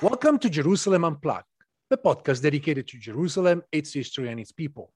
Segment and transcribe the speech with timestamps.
[0.00, 1.42] Welcome to Jerusalem Unplugged,
[1.90, 4.92] the podcast dedicated to Jerusalem, its history, and its people.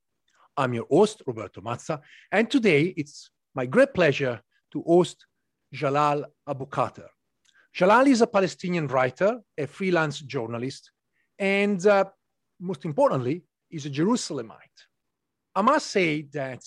[0.57, 2.01] I'm your host, Roberto Mazza,
[2.31, 5.27] and today it's my great pleasure to host
[5.73, 7.09] Jalal Abukhater.
[7.75, 10.93] Jalal is a Palestinian writer, a freelance journalist,
[11.37, 12.05] and uh,
[12.61, 13.43] most importantly,
[13.73, 14.87] is a Jerusalemite.
[15.53, 16.63] I must say that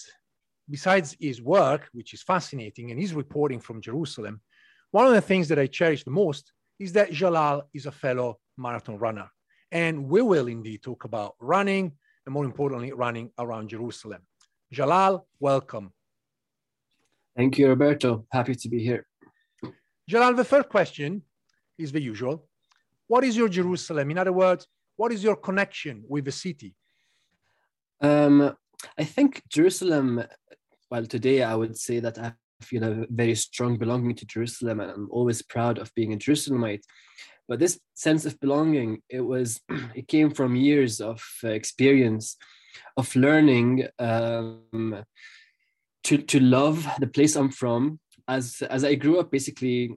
[0.69, 4.41] besides his work, which is fascinating, and his reporting from Jerusalem,
[4.91, 8.39] one of the things that I cherish the most is that Jalal is a fellow
[8.57, 9.29] marathon runner.
[9.71, 11.91] And we will indeed talk about running,
[12.25, 14.21] and more importantly, running around Jerusalem.
[14.71, 15.91] Jalal, welcome.
[17.35, 18.25] Thank you, Roberto.
[18.31, 19.05] Happy to be here.
[20.07, 21.21] Jalal, the first question
[21.77, 22.47] is the usual.
[23.07, 24.11] What is your Jerusalem?
[24.11, 26.73] In other words, what is your connection with the city?
[28.01, 28.55] Um,
[28.97, 30.23] I think Jerusalem,
[30.89, 34.91] well, today I would say that I feel a very strong belonging to Jerusalem, and
[34.91, 36.83] I'm always proud of being a Jerusalemite.
[37.47, 39.61] But this sense of belonging, it was,
[39.95, 42.37] it came from years of uh, experience,
[42.97, 45.03] of learning um,
[46.03, 47.99] to to love the place I'm from.
[48.27, 49.95] As as I grew up, basically,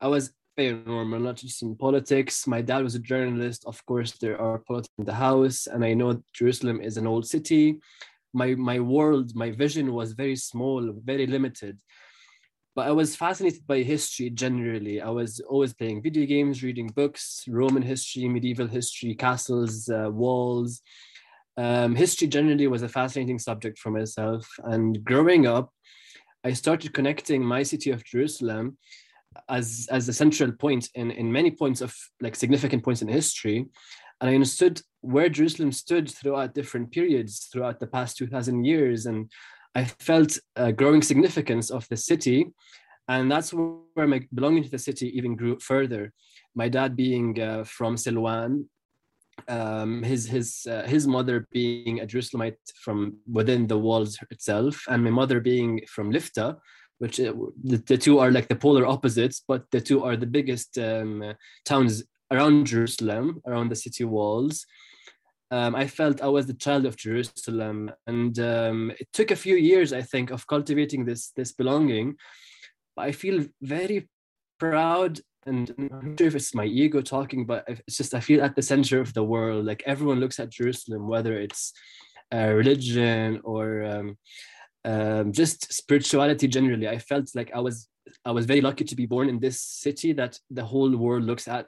[0.00, 2.46] I was very normal, not just in politics.
[2.46, 3.64] My dad was a journalist.
[3.66, 7.26] Of course, there are politics in the house, and I know Jerusalem is an old
[7.26, 7.80] city
[8.34, 11.78] my my world my vision was very small very limited.
[12.76, 15.00] But i was fascinated by history generally.
[15.00, 20.82] I was always playing video games reading books roman history medieval history castles uh, walls.
[21.56, 24.48] Um, history generally was a fascinating subject for myself.
[24.64, 25.70] And growing up
[26.44, 28.76] i started connecting my city of jerusalem
[29.48, 33.66] as as a central point in in many points of like significant points in history
[34.20, 39.06] and I understood where Jerusalem stood throughout different periods throughout the past 2000 years.
[39.06, 39.30] And
[39.74, 42.46] I felt a growing significance of the city.
[43.08, 46.12] And that's where my belonging to the city even grew further.
[46.54, 48.64] My dad being uh, from Silwan,
[49.48, 55.04] um, his his uh, his mother being a Jerusalemite from within the walls itself, and
[55.04, 56.56] my mother being from Lifta,
[56.98, 60.26] which uh, the, the, two are like the polar opposites, but the two are the
[60.26, 61.34] biggest um,
[61.66, 64.66] towns around Jerusalem, around the city walls.
[65.50, 69.56] Um, I felt I was the child of Jerusalem, and um, it took a few
[69.56, 72.16] years, I think, of cultivating this this belonging.
[72.96, 74.08] But I feel very
[74.58, 78.42] proud, and I'm not sure if it's my ego talking, but it's just I feel
[78.42, 79.64] at the center of the world.
[79.64, 81.72] Like everyone looks at Jerusalem, whether it's
[82.34, 84.18] uh, religion or um,
[84.84, 86.88] um, just spirituality generally.
[86.88, 87.88] I felt like I was
[88.24, 91.48] I was very lucky to be born in this city that the whole world looks
[91.48, 91.66] at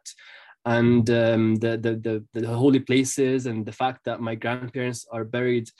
[0.67, 1.95] and um, the, the,
[2.35, 5.71] the the holy places and the fact that my grandparents are buried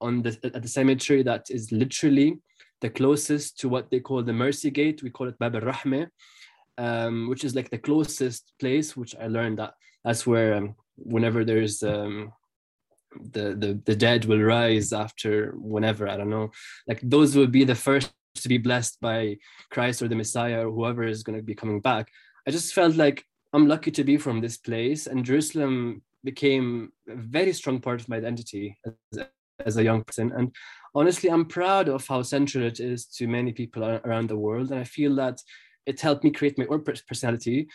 [0.00, 2.38] on the at the cemetery that is literally
[2.80, 6.08] the closest to what they call the mercy gate we call it bab al-rahmah
[6.78, 11.44] um, which is like the closest place which i learned that that's where um, whenever
[11.44, 12.32] there's um,
[13.32, 16.50] the, the the dead will rise after whenever i don't know
[16.88, 19.36] like those will be the first to be blessed by
[19.70, 22.08] Christ or the Messiah or whoever is going to be coming back.
[22.46, 27.16] I just felt like I'm lucky to be from this place, and Jerusalem became a
[27.16, 29.26] very strong part of my identity as,
[29.64, 30.32] as a young person.
[30.32, 30.54] And
[30.94, 34.80] honestly, I'm proud of how central it is to many people around the world, and
[34.80, 35.40] I feel that
[35.86, 37.68] it helped me create my own personality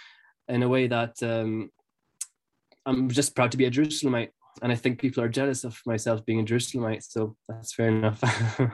[0.48, 1.72] in a way that um,
[2.86, 4.30] I'm just proud to be a Jerusalemite.
[4.62, 7.04] And I think people are jealous of myself being a Jerusalemite.
[7.04, 8.24] So that's fair enough.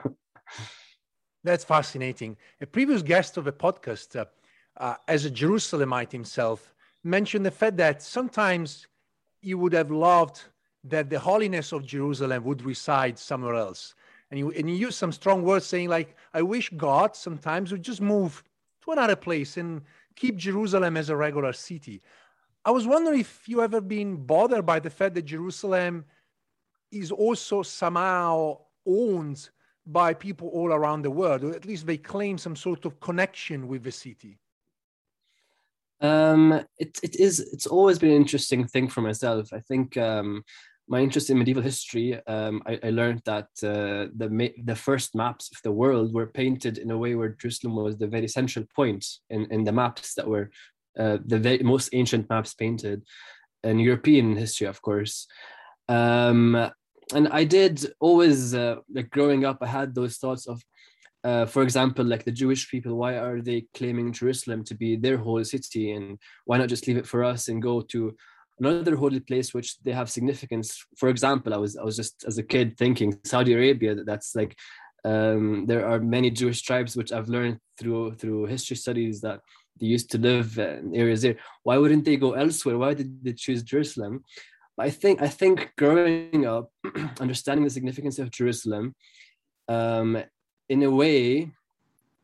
[1.44, 2.36] that's fascinating.
[2.60, 4.26] A previous guest of the podcast, uh,
[4.76, 6.72] uh, as a Jerusalemite himself,
[7.04, 8.86] mentioned the fact that sometimes
[9.40, 10.42] you would have loved
[10.84, 13.94] that the holiness of Jerusalem would reside somewhere else.
[14.30, 17.82] And you, and you use some strong words saying, like, I wish God sometimes would
[17.82, 18.42] just move
[18.84, 19.82] to another place and
[20.16, 22.02] keep Jerusalem as a regular city.
[22.64, 26.04] I was wondering if you ever been bothered by the fact that Jerusalem
[26.90, 29.50] is also somehow owned
[29.86, 33.66] by people all around the world, or at least they claim some sort of connection
[33.66, 34.38] with the city.
[36.02, 37.40] Um, it, it is.
[37.40, 39.52] It's always been an interesting thing for myself.
[39.52, 40.42] I think um,
[40.88, 45.50] my interest in medieval history, um, I, I, learned that uh, the the first maps
[45.54, 49.06] of the world were painted in a way where Jerusalem was the very central point
[49.30, 50.50] in, in the maps that were
[50.98, 53.02] uh, the very, most ancient maps painted
[53.64, 55.26] in European history, of course.
[55.88, 56.70] Um,
[57.14, 60.62] and I did always, uh, like growing up, I had those thoughts of,
[61.24, 65.18] uh, for example, like the Jewish people, why are they claiming Jerusalem to be their
[65.18, 65.92] holy city?
[65.92, 68.16] And why not just leave it for us and go to
[68.58, 70.84] another holy place which they have significance?
[70.96, 74.58] For example, I was I was just as a kid thinking Saudi Arabia, that's like
[75.04, 79.40] um, there are many Jewish tribes which I've learned through through history studies that
[79.80, 81.36] they used to live in areas there.
[81.62, 82.78] Why wouldn't they go elsewhere?
[82.78, 84.24] Why did they choose Jerusalem?
[84.76, 86.70] But I think I think growing up,
[87.20, 88.94] understanding the significance of Jerusalem,
[89.68, 90.22] um,
[90.72, 91.52] in a way,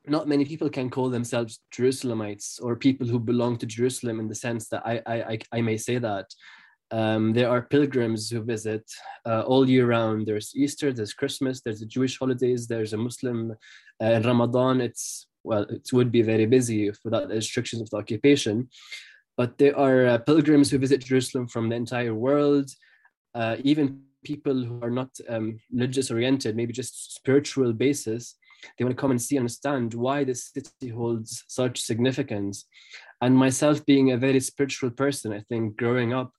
[0.06, 4.40] not many people can call themselves Jerusalemites or people who belong to Jerusalem in the
[4.46, 4.94] sense that I
[5.32, 6.28] I, I may say that.
[7.00, 8.84] Um, there are pilgrims who visit
[9.30, 10.18] uh, all year round.
[10.26, 13.38] There's Easter, there's Christmas, there's the Jewish holidays, there's a Muslim
[14.04, 14.80] uh, Ramadan.
[14.88, 18.56] It's well, it would be very busy without the restrictions of the occupation.
[19.36, 22.66] But there are uh, pilgrims who visit Jerusalem from the entire world,
[23.40, 28.34] uh, even people who are not um, religious oriented, maybe just spiritual basis.
[28.76, 32.66] They want to come and see, understand why this city holds such significance.
[33.20, 36.32] And myself being a very spiritual person, I think growing up,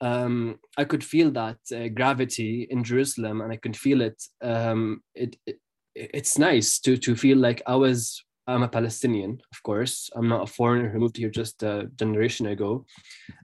[0.00, 4.22] um, I could feel that uh, gravity in Jerusalem, and I could feel it.
[4.42, 5.58] Um, it, it
[5.94, 10.10] it's nice to to feel like I was I'm a Palestinian, of course.
[10.16, 12.84] I'm not a foreigner who moved here just a generation ago.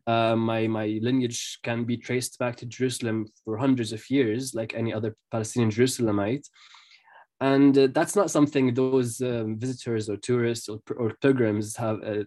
[0.06, 4.74] Uh, my my lineage can be traced back to Jerusalem for hundreds of years, like
[4.74, 6.46] any other Palestinian Jerusalemite.
[7.40, 12.24] And uh, that's not something those um, visitors or tourists or, or pilgrims have uh,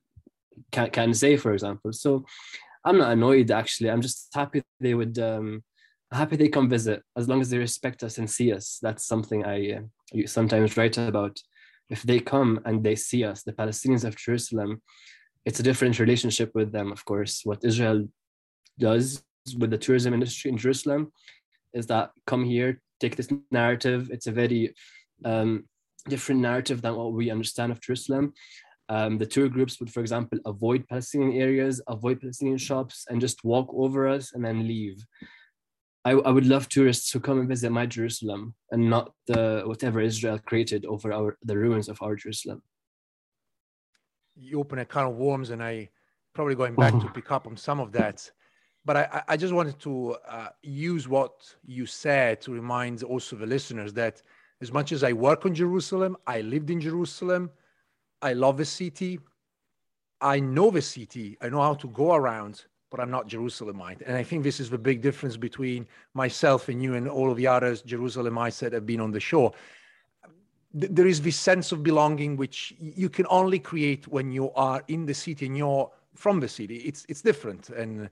[0.72, 1.94] can, can say, for example.
[1.94, 2.26] So
[2.86, 3.90] I'm not annoyed actually.
[3.90, 5.64] I'm just happy they would um,
[6.12, 8.80] happy they come visit as long as they respect us and see us.
[8.82, 11.40] That's something I uh, sometimes write about.
[11.90, 14.82] If they come and they see us, the Palestinians of Jerusalem,
[15.46, 17.42] it's a different relationship with them, of course.
[17.44, 18.08] What Israel
[18.78, 19.24] does
[19.58, 21.12] with the tourism industry in Jerusalem
[21.74, 24.10] is that come here, take this narrative.
[24.12, 24.76] It's a very
[25.26, 25.66] um,
[26.08, 28.34] different narrative than what we understand of Jerusalem.
[28.90, 33.44] Um, the tour groups would, for example, avoid Palestinian areas, avoid Palestinian shops, and just
[33.44, 35.06] walk over us and then leave.
[36.06, 40.00] I, I would love tourists to come and visit my Jerusalem and not the whatever
[40.00, 42.64] Israel created over our the ruins of our Jerusalem.
[44.36, 45.90] You open a can of worms, and I
[46.34, 48.32] probably going back to pick up on some of that.
[48.86, 51.34] But I, I just wanted to uh, use what
[51.64, 54.24] you said to remind also the listeners that
[54.62, 57.50] as much as I work on Jerusalem, I lived in Jerusalem,
[58.22, 59.20] I love the city,
[60.22, 64.02] I know the city, I know how to go around but I'm not Jerusalemite.
[64.06, 67.38] And I think this is the big difference between myself and you and all of
[67.38, 69.54] the others Jerusalemites that have been on the show.
[70.74, 75.06] There is this sense of belonging which you can only create when you are in
[75.06, 76.78] the city and you're from the city.
[76.78, 78.10] It's it's different, and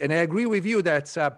[0.00, 1.30] and I agree with you that uh,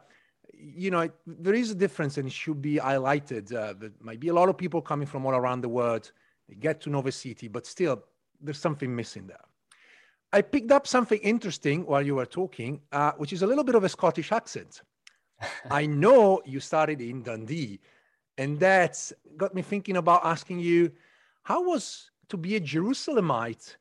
[0.65, 3.55] you know there is a difference and it should be highlighted.
[3.55, 6.11] Uh, there might be a lot of people coming from all around the world.
[6.49, 8.03] They get to know the city, but still
[8.41, 9.45] there's something missing there.
[10.33, 13.75] I picked up something interesting while you were talking, uh, which is a little bit
[13.75, 14.83] of a Scottish accent.
[15.71, 17.81] I know you started in Dundee,
[18.39, 20.91] and that got me thinking about asking you
[21.43, 23.77] how was to be a Jerusalemite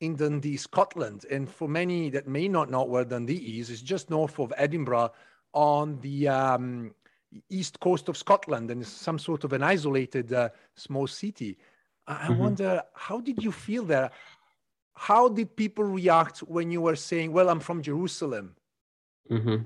[0.00, 1.26] in Dundee, Scotland?
[1.30, 5.10] And for many that may not know where Dundee is, it's just north of Edinburgh
[5.58, 6.94] on the um,
[7.50, 11.58] east coast of Scotland and some sort of an isolated uh, small city.
[12.06, 12.38] I mm-hmm.
[12.38, 14.10] wonder how did you feel there?
[14.94, 18.54] How did people react when you were saying, "Well, I'm from Jerusalem"?
[19.30, 19.58] Mm-hmm.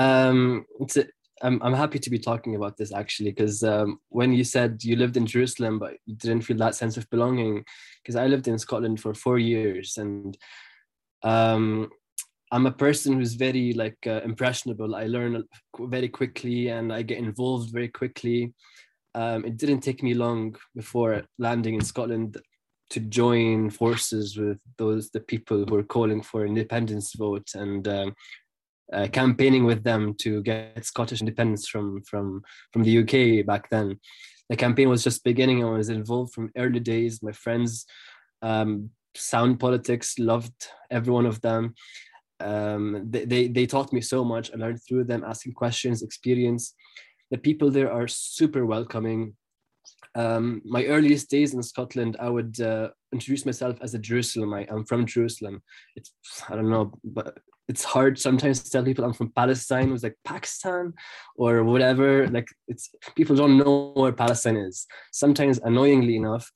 [0.00, 0.64] Um,
[0.96, 1.04] a,
[1.42, 4.94] I'm I'm happy to be talking about this actually because um, when you said you
[4.96, 7.64] lived in Jerusalem but you didn't feel that sense of belonging,
[8.00, 10.38] because I lived in Scotland for four years and
[11.24, 11.90] um,
[12.50, 14.94] I'm a person who's very like uh, impressionable.
[14.94, 15.44] I learn
[15.78, 18.54] very quickly and I get involved very quickly.
[19.14, 22.38] Um, it didn't take me long before landing in Scotland
[22.90, 28.14] to join forces with those the people who are calling for independence vote and um,
[28.92, 33.98] uh, campaigning with them to get Scottish independence from from from the UK back then.
[34.48, 35.62] The campaign was just beginning.
[35.62, 37.22] I was involved from early days.
[37.22, 37.84] My friends,
[38.40, 41.74] um, sound politics, loved every one of them.
[42.40, 44.50] Um, they, they they taught me so much.
[44.52, 46.74] I learned through them, asking questions, experience.
[47.30, 49.34] The people there are super welcoming.
[50.14, 54.70] Um, my earliest days in Scotland, I would uh, introduce myself as a Jerusalemite.
[54.70, 55.62] I'm from Jerusalem.
[55.96, 56.12] It's
[56.48, 59.90] I don't know, but it's hard sometimes to tell people I'm from Palestine.
[59.90, 60.94] It was like Pakistan
[61.36, 62.26] or whatever.
[62.28, 64.86] Like it's people don't know where Palestine is.
[65.12, 66.50] Sometimes, annoyingly enough,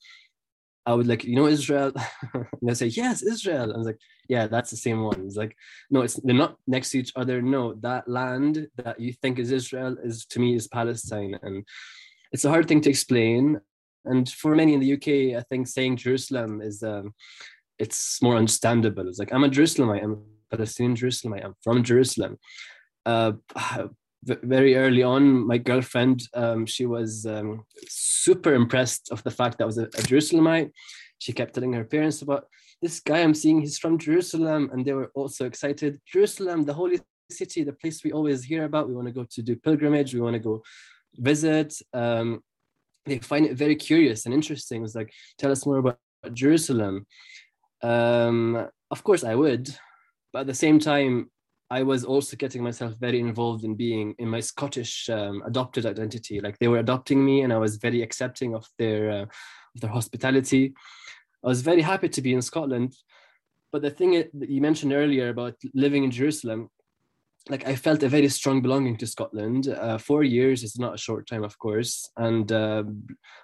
[0.85, 1.93] I would like, you know, Israel.
[2.33, 3.73] and they say, yes, Israel.
[3.73, 5.23] I was like, yeah, that's the same one.
[5.25, 5.55] It's like,
[5.89, 7.41] no, it's they're not next to each other.
[7.41, 11.65] No, that land that you think is Israel is to me is Palestine, and
[12.31, 13.59] it's a hard thing to explain.
[14.05, 17.13] And for many in the UK, I think saying Jerusalem is um,
[17.79, 19.07] it's more understandable.
[19.07, 20.03] It's like I'm a Jerusalemite.
[20.03, 21.35] I'm a Palestinian Jerusalem.
[21.35, 22.37] I am from Jerusalem.
[23.05, 23.33] Uh,
[24.25, 29.65] very early on, my girlfriend, um, she was um, super impressed of the fact that
[29.65, 30.71] I was a, a Jerusalemite.
[31.19, 32.47] She kept telling her parents about
[32.81, 33.61] this guy I'm seeing.
[33.61, 35.99] He's from Jerusalem, and they were also excited.
[36.05, 36.99] Jerusalem, the holy
[37.31, 38.87] city, the place we always hear about.
[38.87, 40.13] We want to go to do pilgrimage.
[40.13, 40.63] We want to go
[41.15, 41.73] visit.
[41.93, 42.43] Um,
[43.05, 44.79] they find it very curious and interesting.
[44.79, 45.99] It was like, tell us more about
[46.33, 47.05] Jerusalem.
[47.81, 49.69] Um, of course, I would.
[50.31, 51.29] But at the same time,
[51.73, 56.39] I was also getting myself very involved in being in my Scottish um, adopted identity.
[56.39, 59.25] Like they were adopting me, and I was very accepting of their uh,
[59.73, 60.73] of their hospitality.
[61.43, 62.93] I was very happy to be in Scotland.
[63.71, 66.69] But the thing that you mentioned earlier about living in Jerusalem,
[67.49, 69.67] like I felt a very strong belonging to Scotland.
[69.67, 72.83] Uh, four years is not a short time, of course, and uh,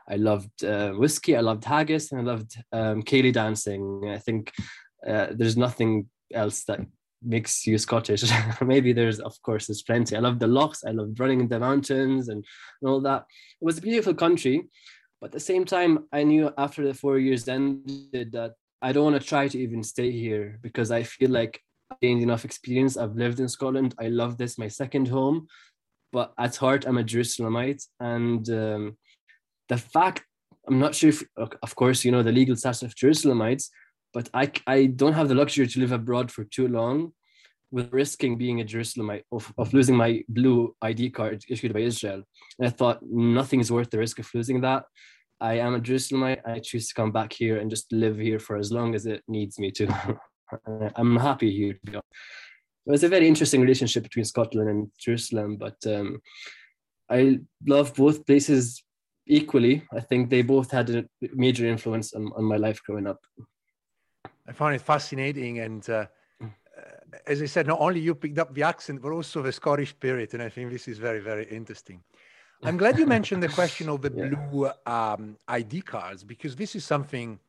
[0.07, 3.83] I loved uh, whiskey, I loved haggis, and I loved um, céilí dancing.
[4.17, 4.53] I think
[5.11, 6.81] uh, there's nothing else that
[7.23, 8.23] makes you Scottish.
[8.61, 10.15] Maybe there's, of course, there's plenty.
[10.15, 10.83] I love the lochs.
[10.85, 12.45] I love running in the mountains and,
[12.81, 13.25] and all that.
[13.61, 14.67] It was a beautiful country,
[15.19, 19.11] but at the same time, I knew after the four years ended that I don't
[19.11, 21.61] want to try to even stay here because I feel like
[21.91, 22.95] I gained enough experience.
[22.95, 23.95] I've lived in Scotland.
[23.99, 25.47] I love this, my second home.
[26.11, 28.97] But at heart, I'm a Jerusalemite, and um,
[29.67, 30.23] the fact
[30.67, 33.69] I'm not sure if, of course, you know the legal status of Jerusalemites,
[34.13, 37.13] but I, I don't have the luxury to live abroad for too long
[37.71, 42.23] with risking being a Jerusalemite of, of losing my blue ID card issued by Israel.
[42.57, 44.85] And I thought nothing is worth the risk of losing that.
[45.39, 46.41] I am a Jerusalemite.
[46.45, 49.21] I choose to come back here and just live here for as long as it
[49.27, 50.19] needs me to.
[50.95, 51.79] I'm happy here.
[51.93, 52.01] It
[52.85, 56.19] was a very interesting relationship between Scotland and Jerusalem, but um,
[57.09, 58.83] I love both places
[59.27, 59.83] equally.
[59.93, 63.19] I think they both had a major influence on, on my life growing up.
[64.49, 65.59] I found it fascinating.
[65.59, 66.07] And uh,
[66.41, 66.47] uh,
[67.27, 70.33] as I said, not only you picked up the accent, but also the Scottish spirit.
[70.33, 72.01] And I think this is very, very interesting.
[72.63, 74.27] I'm glad you mentioned the question of the yeah.
[74.27, 77.39] blue um, ID cards, because this is something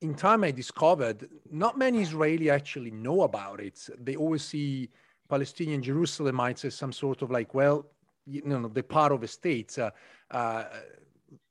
[0.00, 3.76] in time I discovered not many Israeli actually know about it.
[3.98, 4.88] They always see
[5.28, 7.84] Palestinian Jerusalemites as some sort of like, well,
[8.26, 9.90] you know, the part of a state uh,
[10.30, 10.64] uh,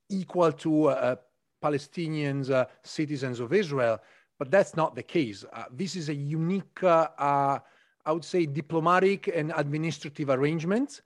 [0.10, 1.16] equal to uh,
[1.62, 4.00] Palestinians, uh, citizens of Israel
[4.39, 5.46] but that's not the case.
[5.54, 7.60] Uh, this is a unique, uh, uh,
[8.06, 11.01] I would say, diplomatic and administrative arrangement,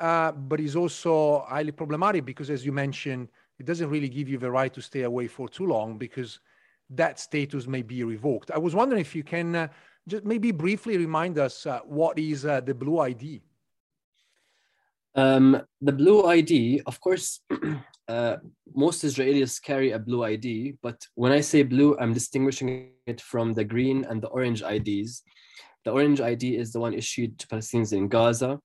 [0.00, 4.38] uh, but is also highly problematic because, as you mentioned, it doesn't really give you
[4.38, 6.40] the right to stay away for too long because
[6.90, 8.50] that status may be revoked.
[8.50, 9.70] I was wondering if you can
[10.06, 13.40] just maybe briefly remind us what is the Blue ID.
[15.14, 17.40] Um, the blue ID, of course,
[18.08, 18.36] uh,
[18.74, 23.54] most Israelis carry a blue ID, but when I say blue, I'm distinguishing it from
[23.54, 25.22] the green and the orange IDs.
[25.84, 28.58] The orange ID is the one issued to Palestinians in Gaza.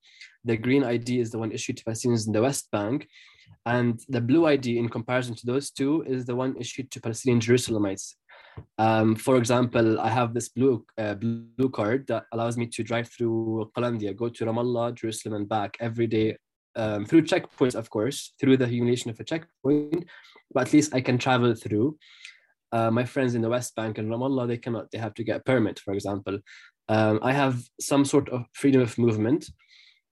[0.46, 3.08] The green ID is the one issued to Palestinians in the West Bank.
[3.66, 7.42] And the blue ID, in comparison to those two, is the one issued to Palestinian
[7.42, 8.16] Jerusalemites.
[8.78, 13.10] Um, for example, I have this blue uh, blue card that allows me to drive
[13.10, 16.38] through Qalandia, go to Ramallah, Jerusalem, and back every day
[16.76, 20.06] um, through checkpoints, of course, through the humiliation of a checkpoint,
[20.54, 21.98] but at least I can travel through.
[22.72, 25.38] Uh, my friends in the West Bank and Ramallah, they cannot, they have to get
[25.38, 26.40] a permit, for example.
[26.88, 29.50] Um, I have some sort of freedom of movement.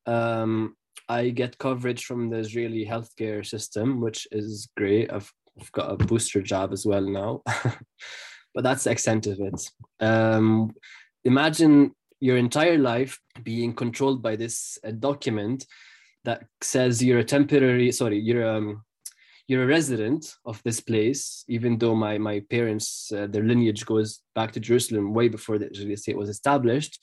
[0.05, 0.75] Um,
[1.09, 5.11] I get coverage from the Israeli healthcare system, which is great.
[5.11, 7.41] I've, I've got a booster job as well now,
[8.57, 9.69] but that's the extent of it.
[9.99, 10.73] Um,
[11.23, 15.67] imagine your entire life being controlled by this uh, document
[16.25, 18.83] that says you're a temporary, sorry, you're um,
[19.47, 24.23] you're a resident of this place, even though my my parents, uh, their lineage goes
[24.33, 26.99] back to Jerusalem way before the Israeli state was established.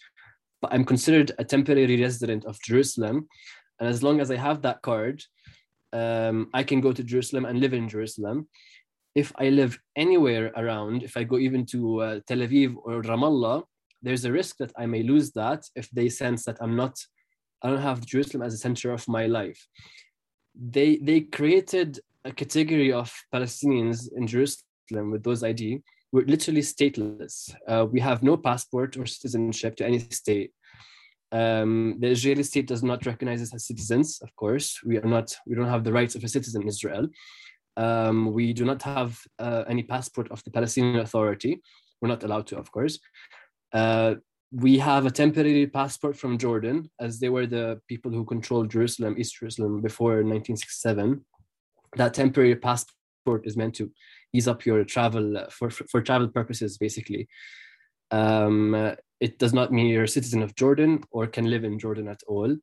[0.61, 3.29] But I'm considered a temporary resident of Jerusalem,
[3.79, 5.23] and as long as I have that card,
[5.93, 8.49] um, I can go to Jerusalem and live in Jerusalem.
[9.15, 13.63] If I live anywhere around, if I go even to uh, Tel Aviv or Ramallah,
[14.03, 16.99] there's a risk that I may lose that if they sense that I'm not,
[17.63, 19.67] I don't have Jerusalem as a center of my life.
[20.55, 25.81] They they created a category of Palestinians in Jerusalem with those ID.
[26.13, 27.55] We're literally stateless.
[27.67, 30.53] Uh, we have no passport or citizenship to any state.
[31.33, 34.21] Um, the Israeli state does not recognize us as citizens.
[34.23, 35.35] Of course, we are not.
[35.47, 37.09] We don't have the rights of a citizen in Israel.
[37.77, 41.61] Um, we do not have uh, any passport of the Palestinian Authority.
[42.01, 42.99] We're not allowed to, of course.
[43.73, 44.17] Uh,
[44.53, 49.17] we have a temporary passport from Jordan, as they were the people who controlled Jerusalem,
[49.19, 51.25] East Jerusalem, before 1967.
[51.97, 53.91] That temporary passport is meant to
[54.33, 57.29] ease up your travel uh, for, for, for travel purposes, basically.
[58.11, 62.09] Um, it does not mean you're a citizen of Jordan or can live in Jordan
[62.09, 62.55] at all.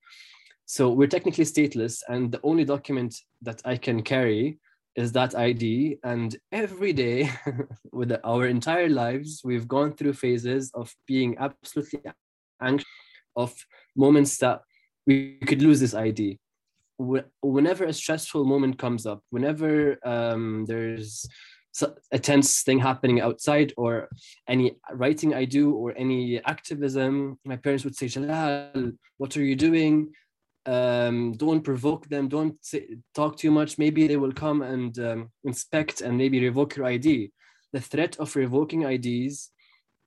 [0.66, 4.60] So we're technically stateless, and the only document that I can carry
[4.96, 5.98] is that ID.
[6.04, 7.30] And every day,
[7.92, 12.02] with our entire lives, we've gone through phases of being absolutely
[12.62, 12.88] anxious,
[13.36, 13.54] of
[13.96, 14.62] moments that
[15.08, 16.40] we could lose this ID.
[17.42, 21.28] Whenever a stressful moment comes up, whenever um, there's
[22.12, 24.10] a tense thing happening outside or
[24.48, 29.56] any writing I do or any activism, my parents would say, Jalal, what are you
[29.56, 30.12] doing?
[30.66, 32.56] Um, don't provoke them don't
[33.16, 33.78] talk too much.
[33.78, 37.32] Maybe they will come and um, inspect and maybe revoke your id
[37.74, 39.52] the threat of revoking ids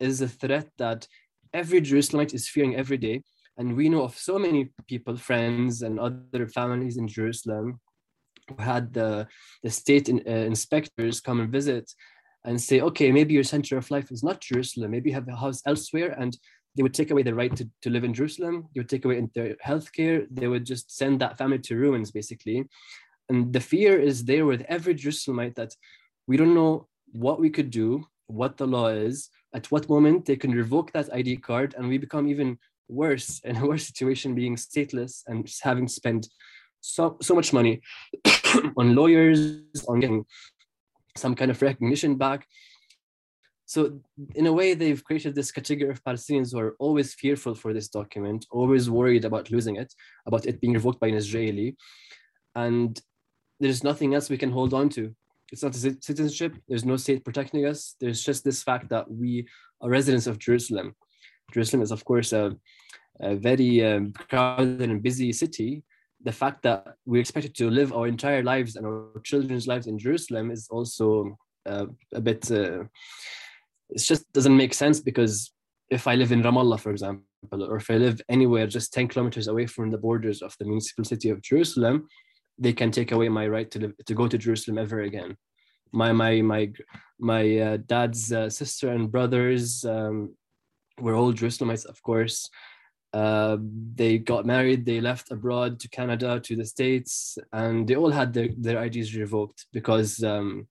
[0.00, 1.06] is a threat that
[1.52, 3.22] every jerusalemite is fearing every day.
[3.56, 7.80] And we know of so many people friends and other families in jerusalem
[8.48, 9.26] who had the,
[9.62, 11.90] the state in, uh, inspectors come and visit
[12.44, 14.90] and say okay maybe your center of life is not jerusalem.
[14.90, 16.14] Maybe you have a house elsewhere.
[16.18, 16.36] And
[16.76, 18.68] they would take away the right to, to live in Jerusalem.
[18.74, 20.26] They would take away their healthcare.
[20.30, 22.64] They would just send that family to ruins, basically.
[23.28, 25.74] And the fear is there with every Jerusalemite that
[26.26, 30.36] we don't know what we could do, what the law is, at what moment they
[30.36, 32.58] can revoke that ID card, and we become even
[32.88, 36.28] worse in a worse situation, being stateless and having spent
[36.80, 37.80] so so much money
[38.76, 40.26] on lawyers, on getting
[41.16, 42.46] some kind of recognition back,
[43.66, 43.98] so
[44.34, 47.88] in a way, they've created this category of Palestinians who are always fearful for this
[47.88, 49.92] document, always worried about losing it,
[50.26, 51.76] about it being revoked by an Israeli.
[52.54, 53.00] And
[53.60, 55.14] there's nothing else we can hold on to.
[55.50, 56.56] It's not a citizenship.
[56.68, 57.96] There's no state protecting us.
[58.00, 59.46] There's just this fact that we
[59.80, 60.94] are residents of Jerusalem.
[61.52, 62.56] Jerusalem is, of course, a,
[63.20, 65.84] a very um, crowded and busy city.
[66.22, 69.98] The fact that we're expected to live our entire lives and our children's lives in
[69.98, 72.84] Jerusalem is also uh, a bit uh,
[73.94, 75.52] it just doesn't make sense because
[75.90, 79.48] if I live in Ramallah, for example, or if I live anywhere just 10 kilometers
[79.48, 82.08] away from the borders of the municipal city of Jerusalem,
[82.58, 85.36] they can take away my right to live, to go to Jerusalem ever again.
[85.92, 86.72] My my my
[87.18, 90.34] my uh, dad's uh, sister and brothers um,
[91.00, 92.48] were all Jerusalemites, of course.
[93.12, 93.58] Uh,
[93.94, 98.32] they got married, they left abroad to Canada, to the States, and they all had
[98.32, 100.66] their, their IDs revoked because um,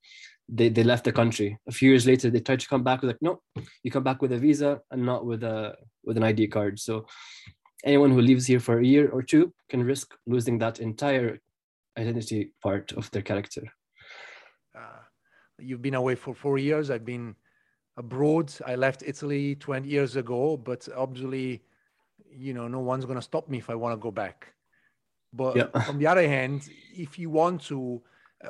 [0.50, 1.58] they, they left the country.
[1.68, 3.42] A few years later, they tried to come back with like, no,
[3.84, 6.80] you come back with a visa and not with a with an ID card.
[6.80, 7.06] So
[7.84, 11.40] anyone who lives here for a year or two can risk losing that entire
[11.98, 13.64] identity part of their character.
[14.76, 15.02] Uh,
[15.60, 16.90] you've been away for four years.
[16.90, 17.36] I've been
[17.98, 18.54] abroad.
[18.66, 21.64] I left Italy 20 years ago, but obviously,
[22.32, 24.54] you know, no one's going to stop me if I want to go back.
[25.32, 25.68] But yeah.
[25.88, 28.02] on the other hand, if you want to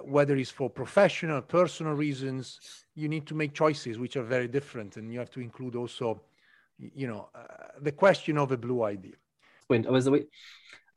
[0.02, 4.48] whether it's for professional, or personal reasons, you need to make choices which are very
[4.48, 6.22] different, and you have to include also,
[6.78, 7.40] you know, uh,
[7.82, 9.14] the question of a blue ID.
[9.72, 10.26] I was away,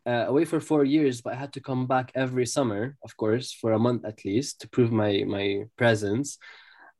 [0.06, 3.52] uh, away for four years, but I had to come back every summer, of course,
[3.52, 6.38] for a month at least to prove my my presence.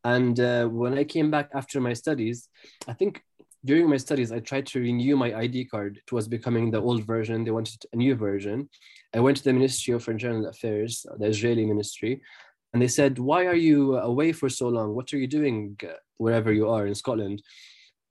[0.04, 2.48] And uh, when I came back after my studies,
[2.88, 3.22] I think
[3.64, 6.00] during my studies, I tried to renew my ID card.
[6.06, 7.42] It was becoming the old version.
[7.44, 8.68] They wanted a new version.
[9.16, 12.20] I went to the Ministry of Internal Affairs, the Israeli ministry,
[12.72, 14.94] and they said, Why are you away for so long?
[14.94, 17.42] What are you doing uh, wherever you are in Scotland?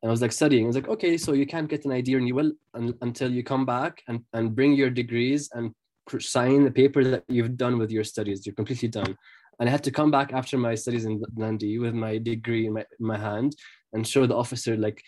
[0.02, 0.66] And I was like studying.
[0.66, 3.66] I was like, okay, so you can't get an ID renewal un- until you come
[3.66, 5.72] back and, and bring your degrees and
[6.20, 8.46] sign the paper that you've done with your studies.
[8.46, 9.18] You're completely done.
[9.60, 12.74] And I had to come back after my studies in Dundee with my degree in
[12.74, 13.56] my, in my hand
[13.94, 15.02] and show the officer, like,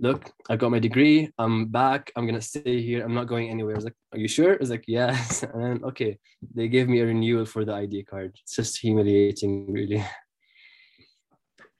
[0.00, 1.30] look, I got my degree.
[1.38, 2.10] I'm back.
[2.16, 3.04] I'm gonna stay here.
[3.04, 3.74] I'm not going anywhere.
[3.74, 4.54] I was like, are you sure?
[4.54, 5.42] I was like, yes.
[5.54, 6.18] And then okay,
[6.54, 8.36] they gave me a renewal for the ID card.
[8.42, 10.04] It's just humiliating, really.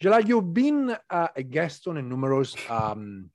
[0.01, 3.31] Jalal, you've been uh, a guest on a numerous, um,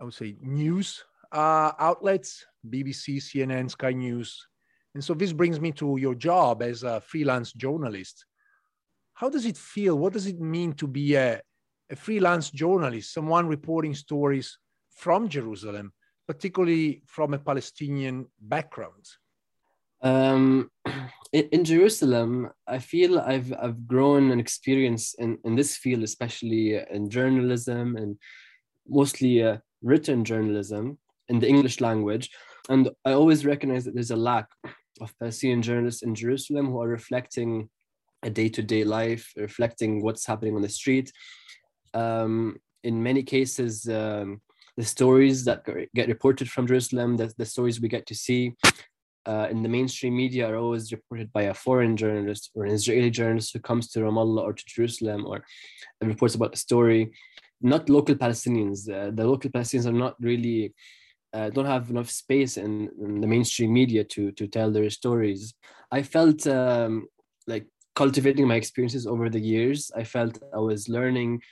[0.00, 1.02] I would say, news
[1.32, 4.46] uh, outlets, BBC, CNN, Sky News.
[4.94, 8.26] And so this brings me to your job as a freelance journalist.
[9.14, 9.96] How does it feel?
[9.96, 11.40] What does it mean to be a,
[11.92, 14.58] a freelance journalist, someone reporting stories
[14.96, 15.92] from Jerusalem,
[16.26, 19.04] particularly from a Palestinian background?
[20.02, 20.70] Um,
[21.32, 26.80] in, in, Jerusalem, I feel I've I've grown an experience in, in this field, especially
[26.90, 28.16] in journalism and
[28.88, 32.30] mostly uh, written journalism in the English language.
[32.68, 34.46] And I always recognize that there's a lack
[35.00, 37.68] of Palestinian journalists in Jerusalem who are reflecting
[38.24, 41.12] a day-to-day life, reflecting what's happening on the street.
[41.94, 44.40] Um, in many cases, um,
[44.76, 48.54] the stories that get reported from Jerusalem, the, the stories we get to see
[49.26, 53.10] uh, in the mainstream media are always reported by a foreign journalist or an Israeli
[53.10, 55.44] journalist who comes to Ramallah or to Jerusalem or
[56.00, 57.12] reports about the story,
[57.60, 58.90] not local Palestinians.
[58.90, 60.74] Uh, the local Palestinians are not really
[61.34, 65.54] uh, don't have enough space in, in, the mainstream media to to tell their stories.
[65.90, 67.06] I felt um,
[67.46, 69.90] like cultivating my experiences over the years.
[69.96, 71.42] I felt I was learning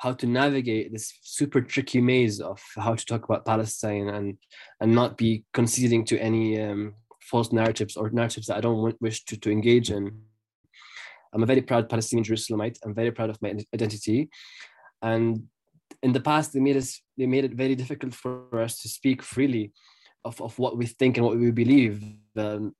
[0.00, 4.38] how to navigate this super tricky maze of how to talk about Palestine and
[4.80, 9.00] and not be conceding to any um, false narratives or narratives that I don't want,
[9.02, 10.10] wish to, to engage in.
[11.32, 12.78] I'm a very proud Palestinian Jerusalemite.
[12.82, 14.30] I'm very proud of my identity,
[15.02, 15.42] and
[16.02, 19.22] in the past they made us they made it very difficult for us to speak
[19.22, 19.72] freely
[20.24, 22.02] of, of what we think and what we believe
[22.36, 22.74] um,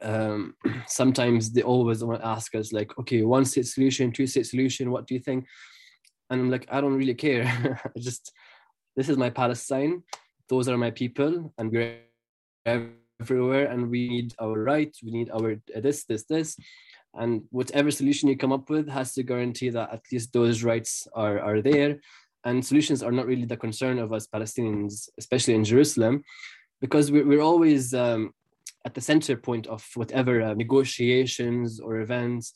[0.00, 0.54] um,
[0.86, 4.90] sometimes they always want to ask us like okay one state solution two state solution
[4.90, 5.44] what do you think
[6.30, 7.44] and i'm like i don't really care.
[7.96, 8.32] I just
[8.96, 10.02] this is my palestine.
[10.48, 11.98] Those are my people and we're
[13.20, 15.02] everywhere and we need our rights.
[15.02, 16.56] We need our this this this.
[17.14, 21.08] And whatever solution you come up with has to guarantee that at least those rights
[21.14, 22.00] are, are there.
[22.44, 26.22] And solutions are not really the concern of us Palestinians, especially in Jerusalem,
[26.80, 28.32] because we're, we're always um,
[28.86, 32.54] at the center point of whatever uh, negotiations or events.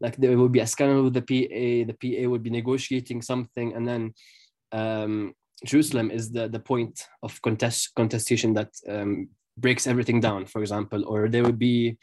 [0.00, 3.74] Like there will be a scandal with the PA, the PA would be negotiating something,
[3.74, 4.14] and then
[4.72, 10.60] um, Jerusalem is the, the point of contest contestation that um, breaks everything down, for
[10.60, 11.96] example, or there would be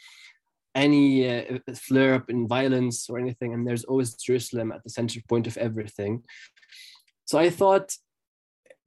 [0.73, 5.19] any uh, flare up in violence or anything, and there's always Jerusalem at the center
[5.27, 6.23] point of everything.
[7.25, 7.93] So I thought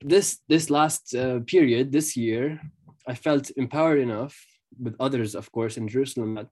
[0.01, 2.61] this this last uh, period, this year,
[3.07, 4.35] I felt empowered enough
[4.79, 6.49] with others, of course, in Jerusalem that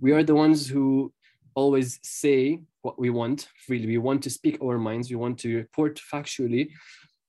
[0.00, 1.12] we are the ones who
[1.54, 3.86] always say what we want freely.
[3.86, 5.10] We want to speak our minds.
[5.10, 6.70] We want to report factually.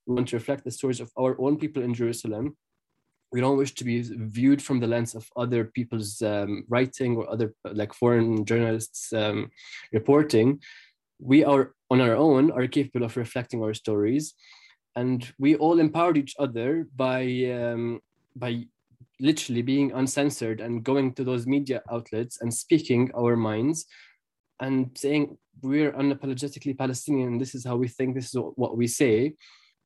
[0.06, 2.58] We want to reflect the stories of our own people in Jerusalem.
[3.32, 7.30] We don't wish to be viewed from the lens of other people's um, writing or
[7.30, 9.52] other like foreign journalists um,
[9.94, 10.60] reporting
[11.22, 14.34] we are on our own are capable of reflecting our stories
[14.96, 18.02] and we all empowered each other by um,
[18.36, 18.66] by
[19.20, 23.86] literally being uncensored and going to those media outlets and speaking our minds
[24.62, 29.34] and saying we're unapologetically palestinian this is how we think this is what we say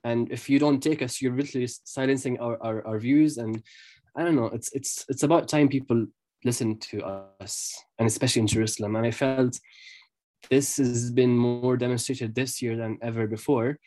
[0.03, 3.63] and if you don't take us you're literally silencing our, our, our views and
[4.15, 6.05] i don't know it's it's it's about time people
[6.43, 7.01] listen to
[7.41, 9.59] us and especially in jerusalem and i felt
[10.49, 13.79] this has been more demonstrated this year than ever before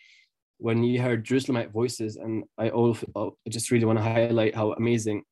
[0.59, 2.17] when you heard Jerusalemite voices.
[2.17, 5.23] And I also I just really want to highlight how amazing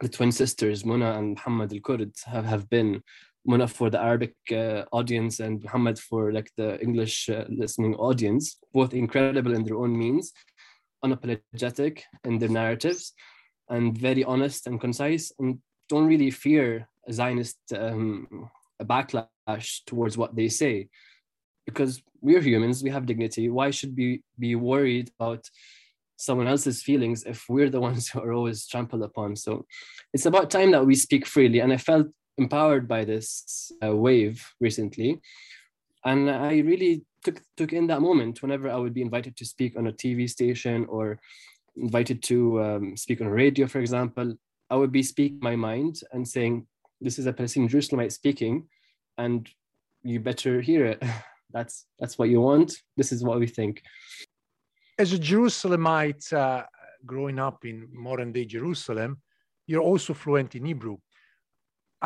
[0.00, 3.02] the twin sisters, Muna and Muhammad al Kurd, have, have been.
[3.46, 8.56] Muna for the Arabic uh, audience and Muhammad for like the English uh, listening audience,
[8.72, 10.32] both incredible in their own means,
[11.04, 13.12] unapologetic in their narratives,
[13.68, 20.18] and very honest and concise, and don't really fear a Zionist um, a backlash towards
[20.18, 20.88] what they say.
[21.66, 25.44] Because we're humans we have dignity why should we be worried about
[26.16, 29.36] someone else's feelings if we're the ones who are always trampled upon?
[29.36, 29.66] So
[30.12, 34.52] it's about time that we speak freely and i felt empowered by this uh, wave
[34.60, 35.20] recently
[36.04, 39.76] and i really took took in that moment whenever I would be invited to speak
[39.76, 41.18] on a TV station or
[41.76, 44.34] invited to um, speak on radio, for example,
[44.70, 46.66] I would be speaking my mind and saying,
[47.00, 48.54] "This is a Palestinian Jerusalemite speaking,
[49.18, 49.48] and
[50.02, 51.02] you better hear it.
[51.56, 52.70] that's that's what you want.
[52.96, 53.82] This is what we think."
[54.98, 56.62] As a Jerusalemite uh,
[57.04, 59.20] growing up in modern day Jerusalem,
[59.66, 60.96] you're also fluent in Hebrew.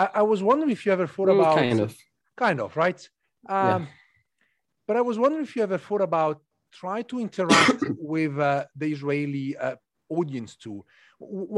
[0.01, 1.91] I, I was wondering if you ever thought Mm, about kind of.
[2.45, 3.01] kind of right.
[3.49, 3.81] Um, Yeah.
[4.87, 6.37] But I was wondering if you ever thought about
[6.83, 7.79] try to interact
[8.15, 9.77] with uh, the Israeli uh,
[10.19, 10.77] audience too.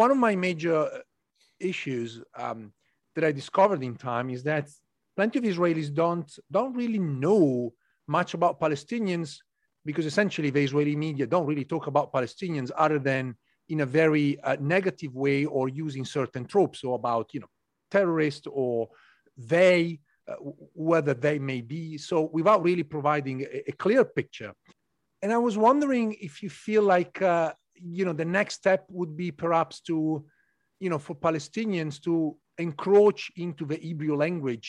[0.00, 0.88] One of my major uh,
[1.72, 2.10] issues
[2.44, 2.60] um,
[3.14, 4.64] that I discovered in time is that
[5.18, 7.72] plenty of Israelis don't don't really know
[8.18, 9.28] much about Palestinians
[9.88, 13.24] because essentially the Israeli media don't really talk about Palestinians other than
[13.72, 17.52] in a very uh, negative way or using certain tropes or about you know
[17.96, 18.88] terrorists or
[19.36, 20.34] they uh,
[20.90, 21.98] whether they may be.
[21.98, 24.52] So without really providing a, a clear picture.
[25.22, 27.52] And i was wondering if you feel like uh,
[27.96, 29.96] you know the next step would be perhaps to
[30.84, 32.14] you know for palestinians to
[32.58, 34.68] encroach into the hebrew language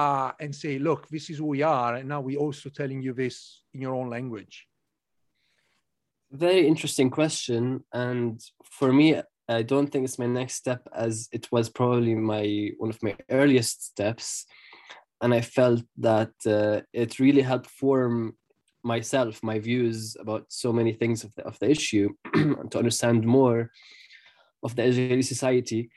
[0.00, 3.12] uh, and say look this is who we are and now we're also telling you
[3.22, 3.36] this
[3.74, 4.66] in your own language.
[6.32, 8.40] Very interesting question, and
[8.78, 12.90] for me, I don't think it's my next step as it was probably my one
[12.90, 14.46] of my earliest steps,
[15.20, 18.36] and I felt that uh, it really helped form
[18.82, 23.70] myself, my views about so many things of the, of the issue, to understand more
[24.62, 25.90] of the Israeli society.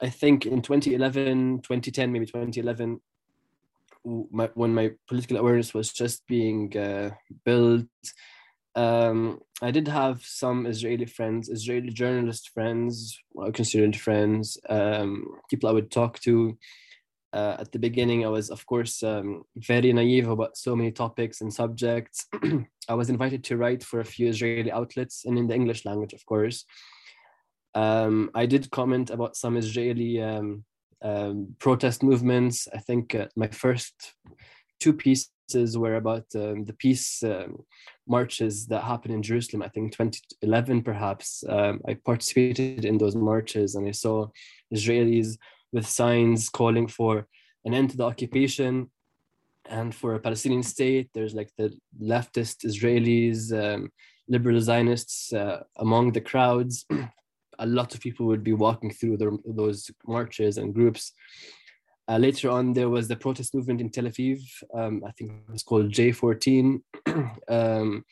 [0.00, 3.00] I think in 2011, 2010, maybe 2011,
[4.30, 7.10] my, when my political awareness was just being uh,
[7.44, 7.86] built,
[8.74, 15.68] um, I did have some Israeli friends, Israeli journalist friends, what considered friends, um, people
[15.68, 16.56] I would talk to.
[17.32, 21.40] Uh, at the beginning, I was, of course, um, very naive about so many topics
[21.40, 22.26] and subjects.
[22.88, 26.12] I was invited to write for a few Israeli outlets and in the English language,
[26.12, 26.64] of course.
[27.74, 30.64] Um, I did comment about some Israeli um,
[31.02, 32.66] um, protest movements.
[32.74, 34.14] I think uh, my first
[34.80, 37.64] two pieces were about um, the peace um,
[38.10, 39.62] marches that happened in Jerusalem.
[39.62, 41.44] I think 2011, perhaps.
[41.48, 44.28] Um, I participated in those marches and I saw
[44.74, 45.38] Israelis
[45.72, 47.26] with signs calling for
[47.64, 48.90] an end to the occupation
[49.66, 51.08] and for a Palestinian state.
[51.14, 53.90] There's like the leftist Israelis, um,
[54.28, 56.86] liberal Zionists uh, among the crowds.
[57.58, 61.12] a lot of people would be walking through the, those marches and groups.
[62.10, 64.40] Uh, later on, there was the protest movement in Tel Aviv.
[64.74, 66.80] Um, I think it was called J14.
[67.48, 68.04] um,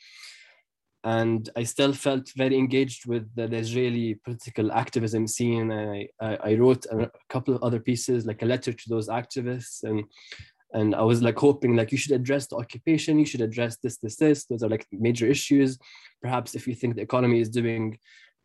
[1.03, 5.69] and I still felt very engaged with the, Israeli political activism scene.
[5.69, 9.09] I, I, I wrote a, a couple of other pieces, like a letter to those
[9.09, 9.83] activists.
[9.83, 10.05] And
[10.71, 13.97] and I was like hoping like you should address the occupation, you should address this,
[13.97, 14.45] this, this.
[14.45, 15.79] Those are like major issues.
[16.21, 17.97] Perhaps if you think the economy is doing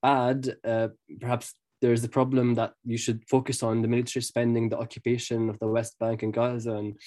[0.03, 0.89] bad, uh,
[1.21, 1.55] perhaps
[1.85, 5.67] there's the problem that you should focus on the military spending, the occupation of the
[5.67, 6.99] West Bank and Gaza, and